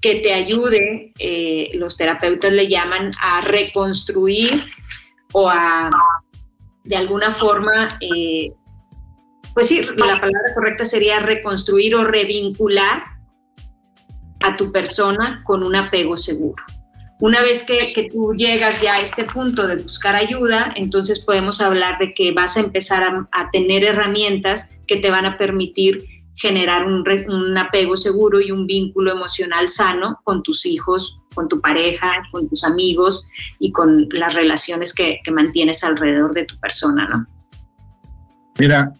[0.00, 4.64] que te ayude, eh, los terapeutas le llaman a reconstruir
[5.32, 5.90] o a,
[6.84, 8.52] de alguna forma, eh,
[9.54, 13.02] pues sí, la palabra correcta sería reconstruir o revincular
[14.42, 16.62] a tu persona con un apego seguro.
[17.20, 21.98] Una vez que, tú llegas ya a este punto de buscar ayuda, entonces podemos hablar
[21.98, 27.58] de que vas a empezar a, tener herramientas que te van a permitir generar un,
[27.58, 32.64] apego seguro y un vínculo emocional sano con tus hijos, con tu pareja, con tus
[32.64, 33.26] amigos
[33.58, 37.26] y con las relaciones que, que mantienes alrededor de tu persona, ¿no?
[38.58, 38.92] Mira,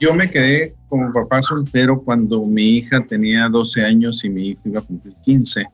[0.00, 4.62] yo me quedé como papá soltero cuando mi hija tenía 12 años y mi hijo
[4.64, 5.66] iba a cumplir 15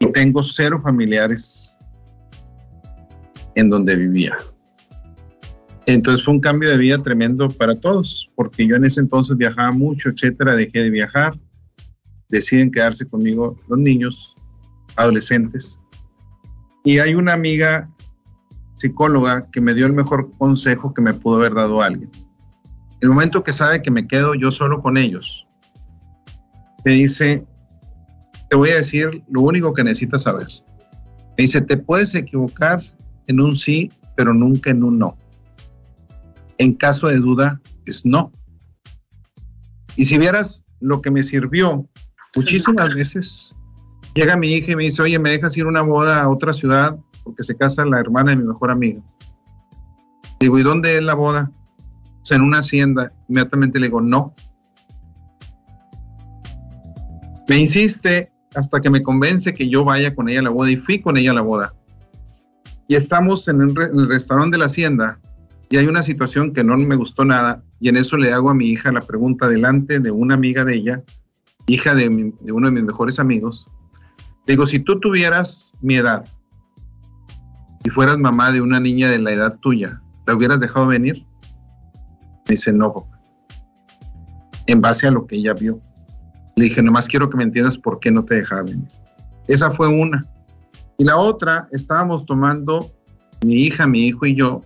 [0.00, 1.76] y tengo cero familiares
[3.54, 4.36] en donde vivía.
[5.86, 9.72] Entonces fue un cambio de vida tremendo para todos, porque yo en ese entonces viajaba
[9.72, 11.38] mucho, etcétera, dejé de viajar,
[12.28, 14.34] deciden quedarse conmigo los niños,
[14.96, 15.78] adolescentes.
[16.84, 17.90] Y hay una amiga
[18.76, 22.10] psicóloga que me dio el mejor consejo que me pudo haber dado alguien.
[23.00, 25.46] El momento que sabe que me quedo yo solo con ellos,
[26.84, 27.46] me dice,
[28.48, 30.46] te voy a decir lo único que necesitas saber.
[31.36, 32.82] Me dice, te puedes equivocar
[33.26, 35.16] en un sí, pero nunca en un no.
[36.60, 38.30] En caso de duda, es no.
[39.96, 41.88] Y si vieras lo que me sirvió,
[42.36, 43.56] muchísimas veces
[44.14, 46.52] llega mi hija y me dice, oye, ¿me dejas ir a una boda a otra
[46.52, 46.98] ciudad?
[47.24, 49.02] Porque se casa la hermana de mi mejor amigo.
[50.38, 51.50] Digo, ¿y dónde es la boda?
[52.30, 53.10] O en una hacienda.
[53.30, 54.34] Inmediatamente le digo, no.
[57.48, 60.76] Me insiste hasta que me convence que yo vaya con ella a la boda y
[60.76, 61.74] fui con ella a la boda.
[62.86, 65.18] Y estamos en, el restaurante de la hacienda
[65.70, 68.54] y hay una situación que no me gustó nada y en eso le hago a
[68.54, 71.04] mi hija la pregunta delante de una amiga de ella,
[71.68, 73.68] hija de, uno de mis mejores amigos.
[74.48, 76.24] Digo, si tú tuvieras mi edad
[77.84, 81.24] y fueras mamá de una niña de la edad tuya, ¿la hubieras dejado venir?
[82.48, 83.20] dice, no, papá.
[84.66, 85.80] En base a lo que ella vio.
[86.56, 88.88] Le dije, nomás quiero que me entiendas por qué no te dejaba venir.
[89.46, 90.26] Esa fue una.
[90.98, 92.90] Y la otra, estábamos tomando
[93.46, 94.64] mi hija, mi hijo y yo,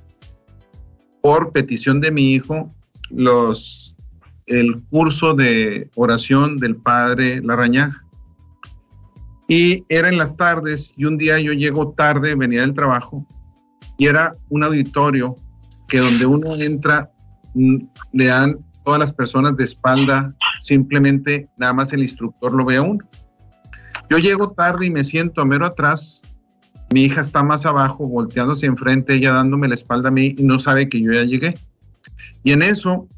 [1.24, 2.70] por petición de mi hijo,
[3.08, 3.96] los,
[4.44, 8.04] el curso de oración del padre Larrañaga.
[9.48, 13.26] Y era en las tardes y un día yo llego tarde, venía del trabajo
[13.96, 15.34] y era un auditorio
[15.88, 17.10] que donde uno entra
[17.54, 17.76] mm,
[18.12, 22.82] le dan todas las personas de espalda, simplemente nada más el instructor lo ve a
[22.82, 23.02] uno.
[24.10, 26.20] Yo llego tarde y me siento a mero atrás.
[26.94, 30.60] Mi hija está más abajo, volteándose enfrente, ella dándome la espalda a mí y no
[30.60, 31.58] sabe que yo ya llegué.
[32.44, 33.08] Y en eso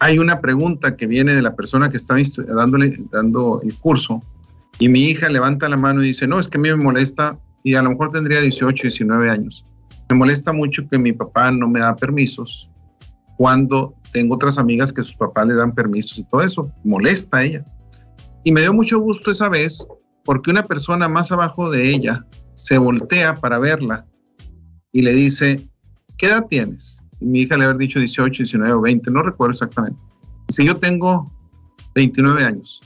[0.00, 2.16] hay una pregunta que viene de la persona que está
[2.48, 4.22] dándole, dando el curso
[4.78, 7.38] y mi hija levanta la mano y dice, no, es que a mí me molesta
[7.62, 9.62] y a lo mejor tendría 18, 19 años.
[10.08, 12.70] Me molesta mucho que mi papá no me da permisos
[13.36, 16.72] cuando tengo otras amigas que sus papás le dan permisos y todo eso.
[16.82, 17.64] Molesta a ella.
[18.42, 19.86] Y me dio mucho gusto esa vez
[20.24, 24.06] porque una persona más abajo de ella se voltea para verla
[24.92, 25.68] y le dice,
[26.18, 27.02] ¿qué edad tienes?
[27.20, 29.98] Y mi hija le había dicho 18, 19 o 20, no recuerdo exactamente.
[30.48, 31.32] Dice, yo tengo
[31.94, 32.80] 29 años.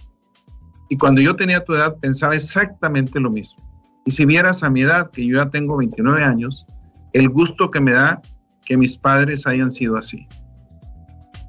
[0.89, 3.63] Y cuando yo tenía tu edad pensaba exactamente lo mismo.
[4.07, 6.67] Y si vieras a mi edad, que yo ya tengo 29 años,
[7.13, 8.23] el gusto que me da
[8.65, 10.27] que mis padres hayan sido así.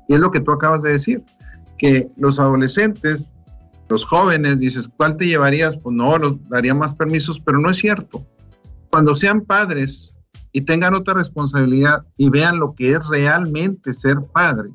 [0.10, 1.24] Y es lo que tú acabas de decir,
[1.78, 3.30] que los adolescentes,
[3.90, 5.76] los jóvenes, dices, ¿cuál te llevarías?
[5.76, 6.18] Pues no,
[6.50, 8.26] daría más permisos, pero no es cierto.
[8.92, 10.16] Cuando sean padres
[10.52, 14.70] y tengan otra responsabilidad y vean lo que es realmente ser padre,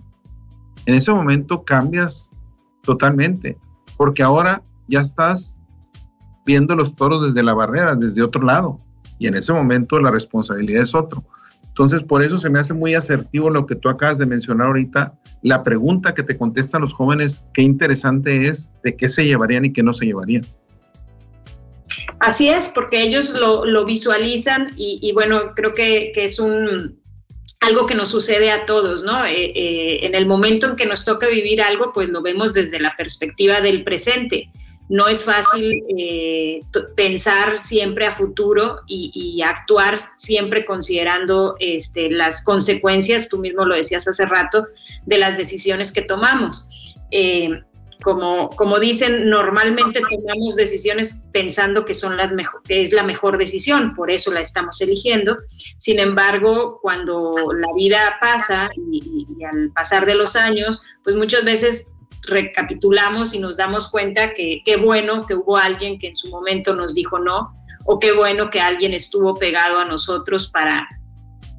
[0.86, 2.28] en ese momento cambias
[2.82, 3.56] totalmente,
[3.96, 5.56] porque ahora ya estás
[6.44, 8.78] viendo los toros desde la barrera, desde otro lado,
[9.18, 11.24] y en ese momento la responsabilidad es otro.
[11.74, 15.18] Entonces, por eso se me hace muy asertivo lo que tú acabas de mencionar ahorita,
[15.42, 19.72] la pregunta que te contestan los jóvenes, qué interesante es de qué se llevarían y
[19.72, 20.46] qué no se llevarían.
[22.20, 27.02] Así es, porque ellos lo, visualizan y, bueno, creo que, es un
[27.58, 29.24] algo que nos sucede a todos, ¿no?
[29.24, 32.78] Eh, eh, en el momento en que nos toca vivir algo, pues lo vemos desde
[32.78, 34.48] la perspectiva del presente.
[34.88, 36.60] No es fácil eh,
[36.94, 44.06] pensar siempre a futuro y, actuar siempre considerando este, las consecuencias, tú mismo lo decías
[44.06, 44.66] hace rato,
[45.06, 46.68] de las decisiones que tomamos
[48.04, 52.32] como, como dicen, normalmente tomamos decisiones pensando que, son las
[52.64, 55.38] que es la mejor decisión, por eso la estamos eligiendo.
[55.78, 61.90] Sin embargo, cuando la vida pasa y, al pasar de los años, pues muchas veces
[62.26, 66.74] recapitulamos y nos damos cuenta que qué bueno que hubo alguien que en su momento
[66.74, 67.54] nos dijo no,
[67.84, 70.88] o qué bueno que alguien estuvo pegado a nosotros para,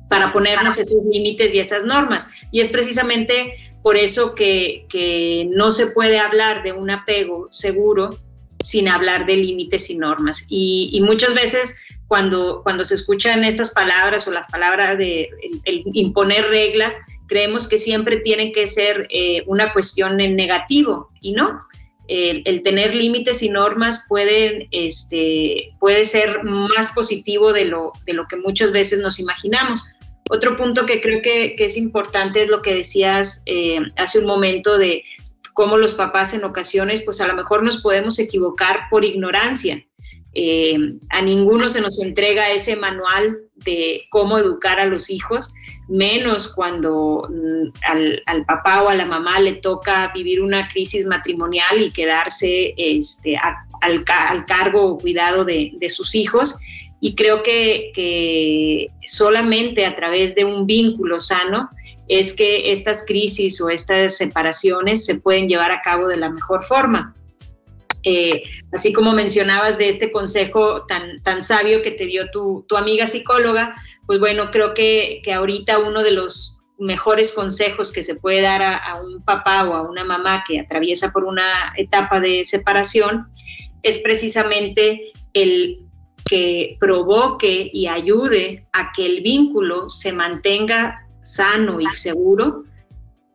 [0.10, 2.28] para ponernos esos límites y esas normas.
[2.52, 3.54] Y es precisamente
[3.84, 8.10] por eso que, no se puede hablar de un apego seguro
[8.60, 10.46] sin hablar de límites y normas.
[10.50, 11.76] Y, muchas veces
[12.08, 15.30] cuando, cuando se escuchan estas palabras o las palabras de
[15.94, 21.62] imponer reglas, creemos que siempre tienen que ser eh, una cuestión en negativo y no.
[22.08, 28.28] El, tener límites y normas pueden, este, puede ser más positivo de lo, de lo
[28.28, 29.84] que muchas veces nos imaginamos.
[30.30, 34.78] Otro punto que creo que, es importante es lo que decías eh, hace un momento
[34.78, 35.04] de
[35.54, 39.84] cómo los papás en ocasiones, pues a lo mejor nos podemos equivocar por ignorancia.
[40.36, 40.78] Eh,
[41.10, 45.54] a ninguno se nos entrega ese manual de cómo educar a los hijos,
[45.88, 47.70] menos cuando mm,
[48.28, 53.38] al, papá o a la mamá le toca vivir una crisis matrimonial y quedarse este,
[53.82, 54.04] al,
[54.46, 56.56] cargo o cuidado de, de sus hijos
[57.06, 61.70] y creo que, solamente a través de un vínculo sano
[62.08, 66.64] es que estas crisis o estas separaciones se pueden llevar a cabo de la mejor
[66.64, 67.16] forma.
[68.08, 73.08] Eh, así como mencionabas de este consejo tan, tan sabio que te dio tu, amiga
[73.08, 73.74] psicóloga,
[74.06, 79.02] pues bueno, creo que, ahorita uno de los mejores consejos que se puede dar a,
[79.02, 83.28] un papá o a una mamá que atraviesa por una etapa de separación
[83.82, 85.80] es precisamente el
[86.26, 92.65] que provoque y ayude a que el vínculo se mantenga sano y seguro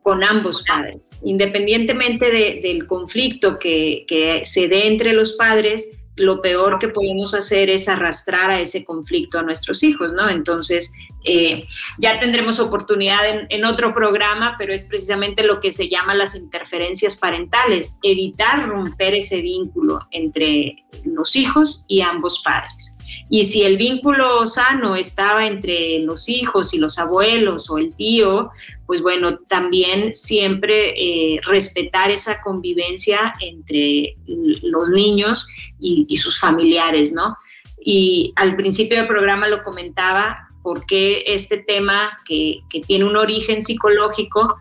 [0.03, 1.11] con ambos padres.
[1.23, 2.31] Independientemente
[2.61, 8.51] del conflicto que, se dé entre los padres, lo peor que podemos hacer es arrastrar
[8.51, 10.29] a ese conflicto a nuestros hijos, ¿no?
[10.29, 10.91] Entonces,
[11.23, 11.63] eh,
[11.99, 17.15] ya tendremos oportunidad en, otro programa, pero es precisamente lo que se llama las interferencias
[17.15, 22.95] parentales, evitar romper ese vínculo entre los hijos y ambos padres.
[23.33, 28.51] Y si el vínculo sano estaba entre los hijos y los abuelos o el tío,
[28.85, 35.47] pues bueno, también siempre eh, respetar esa convivencia entre los niños
[35.79, 37.37] y, sus familiares, ¿no?
[37.81, 43.61] Y al principio del programa lo comentaba, porque este tema que, que tiene un origen
[43.61, 44.57] psicológico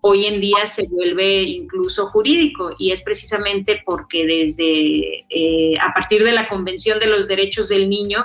[0.00, 6.24] hoy en día se vuelve incluso jurídico y es precisamente porque desde eh, a partir
[6.24, 8.24] de la Convención de los Derechos del Niño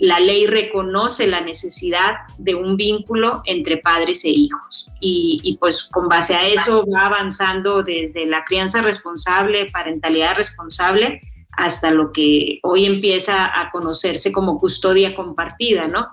[0.00, 5.84] la ley reconoce la necesidad de un vínculo entre padres e hijos y, y, pues
[5.84, 11.20] con base a eso va avanzando desde la crianza responsable, parentalidad responsable,
[11.52, 16.08] hasta lo que hoy empieza a conocerse como custodia compartida, ¿no?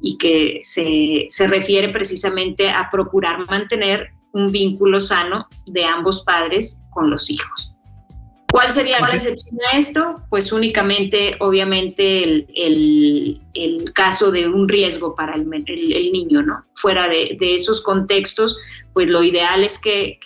[0.00, 6.78] Y que se, se refiere precisamente a procurar mantener un vínculo sano de ambos padres
[6.90, 7.74] con los hijos.
[8.52, 10.16] ¿Cuál sería la excepción a esto?
[10.30, 13.40] Pues únicamente, obviamente, el,
[13.94, 16.64] caso de un riesgo para el, niño, ¿no?
[16.76, 18.56] Fuera de, esos contextos,
[18.92, 20.20] pues lo ideal es que,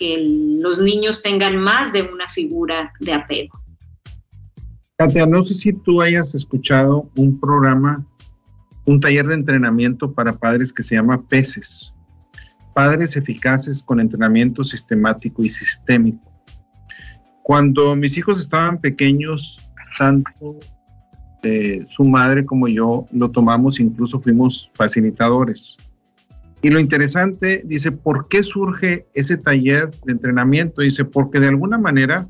[0.61, 3.59] los niños tengan más de una figura de apego.
[4.97, 8.05] Katia, no sé si tú hayas escuchado un programa,
[8.85, 11.93] un taller de entrenamiento para padres que se llama Peces
[12.73, 16.31] padres eficaces con entrenamiento sistemático y sistémico.
[17.43, 19.59] Cuando mis hijos estaban pequeños,
[19.97, 20.59] tanto
[21.41, 25.77] eh, su madre como yo lo tomamos, incluso fuimos facilitadores.
[26.61, 30.81] Y lo interesante, dice, ¿por qué surge ese taller de entrenamiento?
[30.81, 32.27] Dice, porque de alguna manera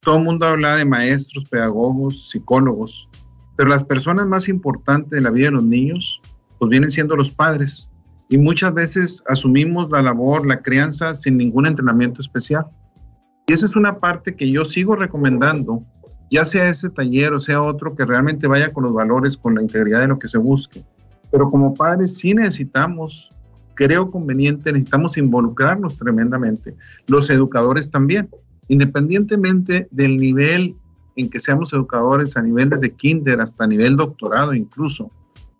[0.00, 3.08] todo el mundo habla de maestros, pedagogos, psicólogos,
[3.56, 6.20] pero las personas más importantes de la vida de los niños,
[6.58, 7.88] pues vienen siendo los padres.
[8.32, 12.64] Y muchas veces asumimos la labor, la crianza, sin ningún entrenamiento especial.
[13.46, 15.84] Y esa es una parte que yo sigo recomendando,
[16.30, 19.60] ya sea ese taller o sea otro, que realmente vaya con los valores, con la
[19.60, 20.82] integridad de lo que se busque.
[21.30, 23.30] Pero como padres sí necesitamos,
[23.74, 26.74] creo conveniente, necesitamos involucrarnos tremendamente.
[27.08, 28.30] Los educadores también,
[28.68, 30.74] independientemente del nivel
[31.16, 35.10] en que seamos educadores a nivel desde kinder hasta nivel doctorado incluso.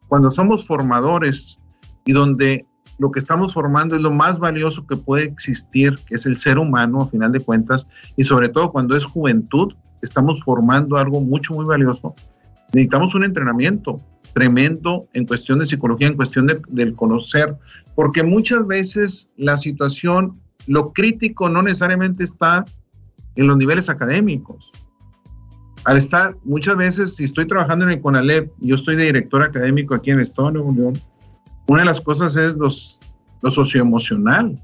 [0.08, 1.58] Cuando somos formadores
[2.04, 2.66] y donde
[2.98, 6.58] lo que estamos formando es lo más valioso que puede existir, que es el ser
[6.58, 7.86] humano a final de cuentas,
[8.16, 12.14] y sobre todo cuando es juventud, estamos formando algo mucho, muy valioso.
[12.72, 14.00] Necesitamos un entrenamiento
[14.34, 17.56] tremendo en cuestión de psicología, en cuestión de, del conocer,
[17.94, 22.64] porque muchas veces la situación, lo crítico no necesariamente está
[23.36, 24.72] en los niveles académicos
[25.84, 29.94] al estar muchas veces, si estoy trabajando en el CONALEP, yo estoy de director académico
[29.94, 30.98] aquí en Estado Nuevo León,
[31.72, 33.00] una de las cosas es los,
[33.40, 34.60] lo socioemocional,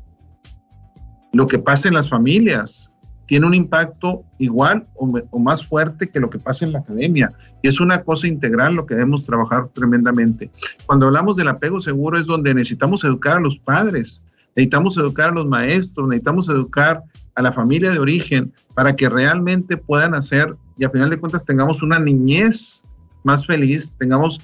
[1.33, 2.93] lo que pasa en las familias,
[3.27, 7.33] tiene un impacto igual o, o, más fuerte que lo que pasa en la academia.
[7.63, 10.51] Y es una cosa integral lo que debemos trabajar tremendamente.
[10.85, 14.23] Cuando hablamos del apego seguro es donde necesitamos educar a los padres,
[14.55, 17.03] necesitamos educar a los maestros, necesitamos educar
[17.35, 21.47] a la familia de origen para que realmente puedan hacer y a final de cuentas
[21.47, 22.83] tengamos una niñez
[23.25, 24.41] más feliz, tengamos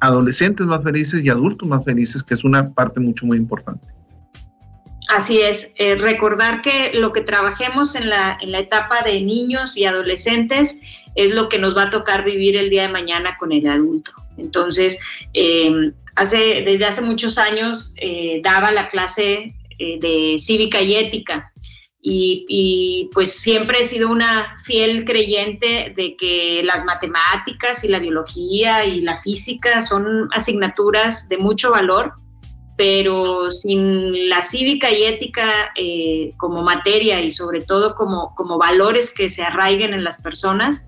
[0.00, 3.86] adolescentes más felices y adultos más felices, que es una parte mucho, muy importante.
[5.08, 9.76] Así es, eh, recordar que lo que trabajemos en la, en la etapa de niños
[9.76, 10.80] y adolescentes
[11.14, 14.10] es lo que nos va a tocar vivir el día de mañana con el adulto.
[14.36, 14.98] Entonces,
[15.32, 21.52] eh, hace, desde hace muchos años eh, daba la clase de cívica y ética
[22.08, 28.84] y, pues siempre he sido una fiel creyente de que las matemáticas y la biología
[28.84, 32.12] y la física son asignaturas de mucho valor,
[32.76, 39.12] pero sin la cívica y ética eh, como materia y sobre todo como, como valores
[39.12, 40.86] que se arraiguen en las personas,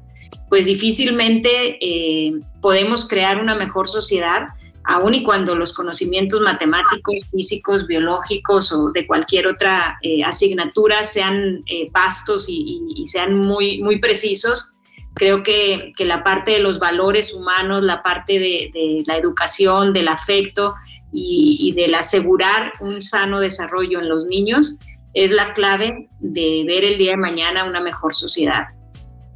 [0.49, 4.51] pues difícilmente eh, podemos crear una mejor sociedad
[4.89, 11.63] aun y cuando los conocimientos matemáticos, físicos, biológicos o de cualquier otra eh, asignatura sean
[11.67, 14.73] eh, vastos y, sean muy, muy precisos,
[15.15, 20.75] creo que, la parte de los valores humanos, la parte de, la educación, del afecto
[21.13, 24.79] y, y, del asegurar un sano desarrollo en los niños
[25.13, 28.69] es la clave de ver el día de mañana una mejor sociedad.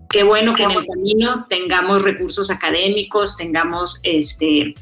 [0.08, 4.74] Qué bueno que en el camino tengamos recursos académicos, tengamos este,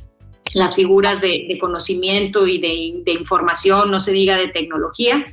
[0.54, 5.24] las figuras de, conocimiento y de, información, no se diga de tecnología,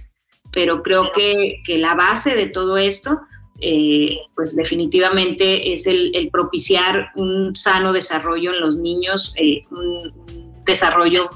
[0.51, 3.19] pero creo que, la base de todo esto,
[3.59, 10.13] eh, pues definitivamente es el, propiciar un sano desarrollo en los niños, eh, un,
[10.65, 11.29] desarrollo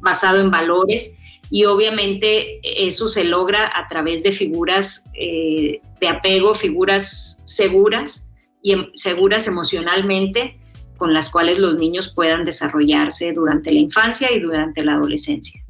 [0.00, 1.14] basado en valores
[1.50, 8.30] y obviamente eso se logra a través de figuras eh, de apego, figuras seguras
[8.62, 10.58] y em, seguras emocionalmente
[11.02, 15.60] con las cuales los niños puedan desarrollarse durante la infancia y durante la adolescencia.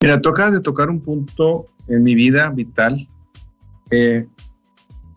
[0.00, 3.06] Mira, tú acabas de tocar un punto en mi vida vital.
[3.90, 4.26] Eh,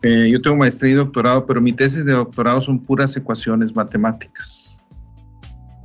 [0.02, 4.78] eh, yo tengo maestría y doctorado, pero mi tesis de doctorado son puras ecuaciones matemáticas.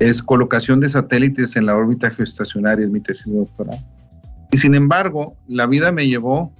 [0.02, 3.80] Es colocación de satélites en la órbita geoestacionaria, es mi tesis de doctorado.
[4.52, 6.54] Y sin embargo, la vida me llevó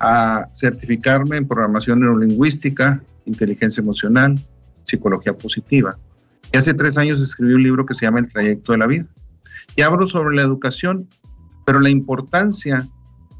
[0.00, 4.40] a certificarme en programación neurolingüística, inteligencia emocional,
[4.84, 5.98] psicología positiva.
[6.52, 9.06] Y hace tres años escribí un libro que se llama El trayecto de la vida.
[9.76, 11.08] Y hablo sobre la educación,
[11.64, 12.88] pero la importancia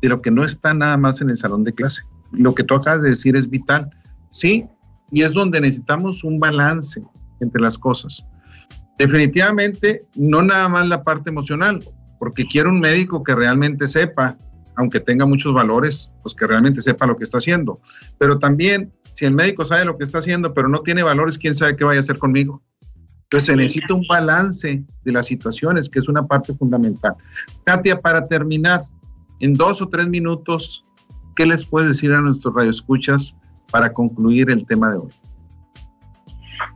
[0.00, 2.02] de lo que no está nada más en el salón de clase.
[2.32, 3.90] Lo que tú acabas de decir es vital.
[4.30, 4.66] Sí,
[5.10, 7.02] y es donde necesitamos un balance
[7.40, 8.24] entre las cosas.
[8.98, 11.84] Definitivamente, no nada más la parte emocional,
[12.18, 14.36] porque quiero un médico que realmente sepa,
[14.76, 17.80] aunque tenga muchos valores, pues que realmente sepa lo que está haciendo.
[18.18, 21.54] Pero también si el médico sabe lo que está haciendo, pero no tiene valores, ¿quién
[21.54, 22.62] sabe qué vaya a hacer conmigo?
[23.24, 27.14] Entonces se necesita un balance de las situaciones, que es una parte fundamental.
[27.64, 28.84] Katia, para terminar,
[29.40, 30.84] en dos o tres minutos,
[31.34, 33.34] ¿qué les puedes decir a nuestros radioescuchas
[33.70, 35.08] para concluir el tema de hoy?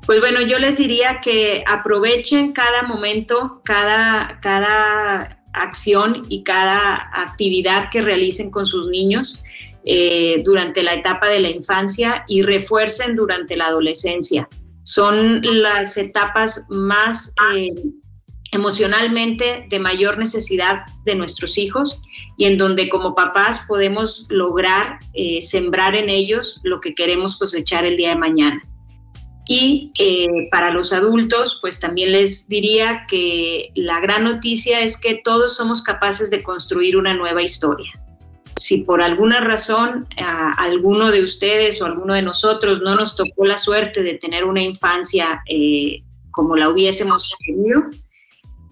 [0.07, 7.91] Pues bueno, yo les diría que aprovechen cada momento, cada, cada acción y cada actividad
[7.91, 9.43] que realicen con sus niños
[9.89, 14.49] eh, durante la etapa de la infancia y refuercen durante la adolescencia.
[14.83, 17.69] Son las etapas más eh,
[18.51, 22.01] emocionalmente de mayor necesidad de nuestros hijos
[22.37, 27.85] y en donde como papás podemos lograr eh, sembrar en ellos lo que queremos cosechar
[27.85, 28.61] el día de mañana.
[29.49, 29.93] Y
[30.51, 35.83] para los adultos, pues también les diría que la gran noticia es que todos somos
[35.83, 37.93] capaces de construir una nueva historia.
[38.57, 43.45] Si por alguna razón a alguno de ustedes o alguno de nosotros no nos tocó
[43.45, 47.85] la suerte de tener una infancia eh, como la hubiésemos tenido,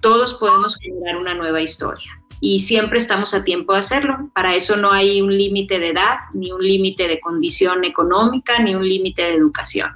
[0.01, 2.11] todos podemos generar una nueva historia
[2.45, 4.31] y siempre estamos a tiempo de hacerlo.
[4.35, 8.75] Para eso no hay un límite de edad, ni un límite de condición económica, ni
[8.75, 9.91] un límite de educación.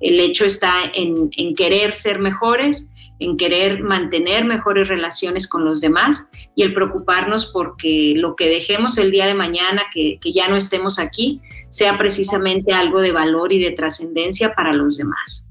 [0.00, 2.88] El hecho está en, querer ser mejores,
[3.20, 8.96] en querer mantener mejores relaciones con los demás y el preocuparnos porque lo que dejemos
[8.98, 13.52] el día de mañana, que, que ya no estemos aquí, sea precisamente algo de valor
[13.52, 15.46] y de trascendencia para los demás.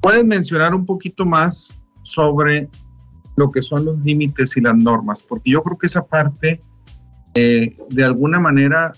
[0.00, 2.68] ¿Puedes mencionar un poquito más sobre
[3.36, 6.60] lo que son los límites y las normas, porque yo creo que esa parte
[7.34, 8.92] eh, de alguna manera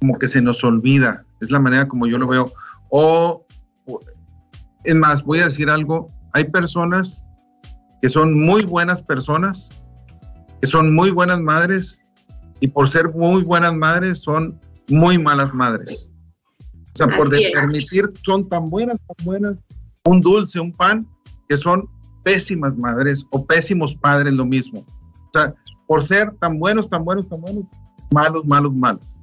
[0.00, 2.52] como que se nos olvida, es la manera como yo lo veo.
[2.90, 3.46] O,
[4.84, 7.24] es más, voy a decir algo, hay personas
[8.02, 9.70] que son muy buenas personas,
[10.60, 12.02] que son muy buenas madres
[12.60, 14.58] y por ser muy buenas madres son
[14.88, 16.10] muy malas madres.
[16.94, 19.56] O sea, por permitir, son tan buenas, tan buenas,
[20.04, 21.06] un dulce, un pan,
[21.48, 21.88] que son
[22.24, 24.80] pésimas madres o pésimos padres lo mismo.
[24.80, 25.54] O sea,
[25.86, 27.64] por ser tan buenos, tan buenos, tan buenos,
[28.12, 29.16] malos, malos, malos.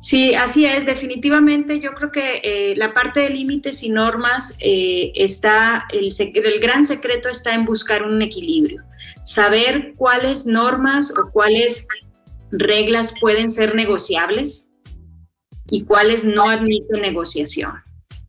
[0.00, 0.86] Sí, así es.
[0.86, 6.86] Definitivamente yo creo que eh, la parte de límites y normas eh, está, el, gran
[6.86, 8.82] secreto está en buscar un equilibrio,
[9.24, 11.86] saber cuáles normas o cuáles
[12.50, 14.68] reglas pueden ser negociables
[15.70, 17.72] y cuáles no admiten negociación.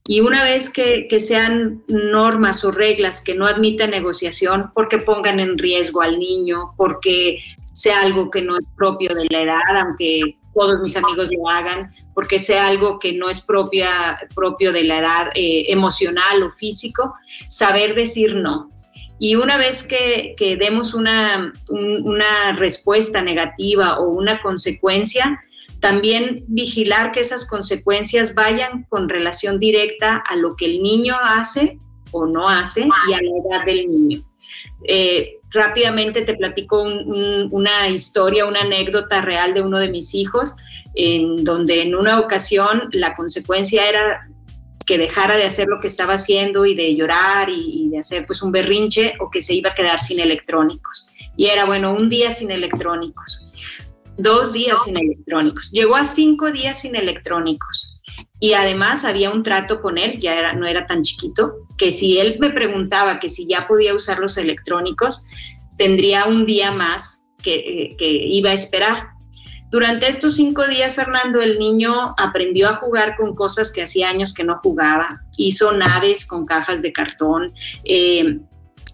[0.07, 5.57] Y una vez que, sean normas o reglas que no admitan negociación porque pongan en
[5.57, 7.37] riesgo al niño, porque
[7.71, 11.91] sea algo que no es propio de la edad, aunque todos mis amigos lo hagan,
[12.13, 17.13] porque sea algo que no es propia, propio de la edad eh, emocional o físico,
[17.47, 18.71] saber decir no.
[19.19, 25.39] Y una vez que, demos una, una respuesta negativa o una consecuencia,
[25.79, 31.77] también vigilar que esas consecuencias vayan con relación directa a lo que el niño hace
[32.11, 34.21] o no hace y a la edad del niño.
[34.87, 40.55] Eh, rápidamente te platico una historia, una anécdota real de uno de mis hijos,
[40.95, 44.27] en donde en una ocasión la consecuencia era
[44.85, 48.25] que dejara de hacer lo que estaba haciendo y de llorar y, y, de hacer
[48.25, 51.07] pues un berrinche o que se iba a quedar sin electrónicos.
[51.37, 53.41] Y era, bueno, un día sin electrónicos
[54.21, 55.71] dos días sin electrónicos.
[55.71, 57.99] Llegó a cinco días sin electrónicos.
[58.41, 62.19] Y además había un trato con él, ya era, no era tan chiquito, que si
[62.19, 65.27] él me preguntaba que si ya podía usar los electrónicos,
[65.77, 69.09] tendría un día más que, eh, que iba a esperar.
[69.69, 74.33] Durante estos cinco días, Fernando, el niño aprendió a jugar con cosas que hacía años
[74.33, 75.07] que no jugaba.
[75.37, 77.53] Hizo naves con cajas de cartón.
[77.85, 78.39] Eh,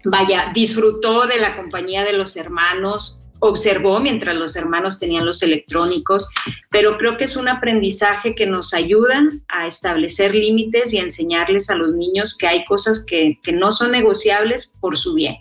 [0.04, 6.28] vaya, disfrutó de la compañía de los hermanos, observó mientras los hermanos tenían los electrónicos,
[6.70, 11.70] pero creo que es un aprendizaje que nos ayuda a establecer límites y a enseñarles
[11.70, 15.36] a los niños que hay cosas que, no son negociables por su bien.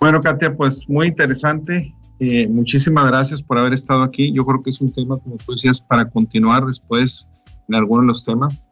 [0.00, 1.94] Bueno, Katia, pues muy interesante.
[2.20, 4.32] Eh, muchísimas gracias por haber estado aquí.
[4.32, 7.26] Yo creo que es un tema, como tú decías, para continuar después
[7.68, 8.62] en algunos de los temas.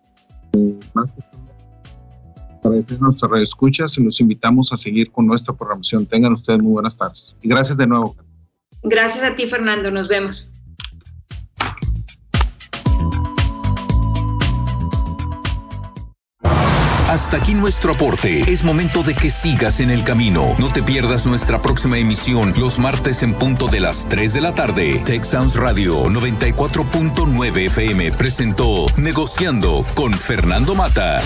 [2.63, 6.07] Para nuestras escuchas y los invitamos a seguir con nuestra programación.
[6.07, 7.37] Tengan ustedes muy buenas tardes.
[7.43, 8.17] Y gracias de nuevo.
[8.83, 9.91] Gracias a ti, Fernando.
[9.91, 10.47] Nos vemos.
[17.11, 18.43] Hasta aquí nuestro aporte.
[18.43, 20.55] Es momento de que sigas en el camino.
[20.61, 24.55] No te pierdas nuestra próxima emisión los martes en punto de las 3 de la
[24.55, 25.03] tarde.
[25.05, 31.21] Tech Sounds Radio 94.9 FM presentó Negociando con Fernando Mata.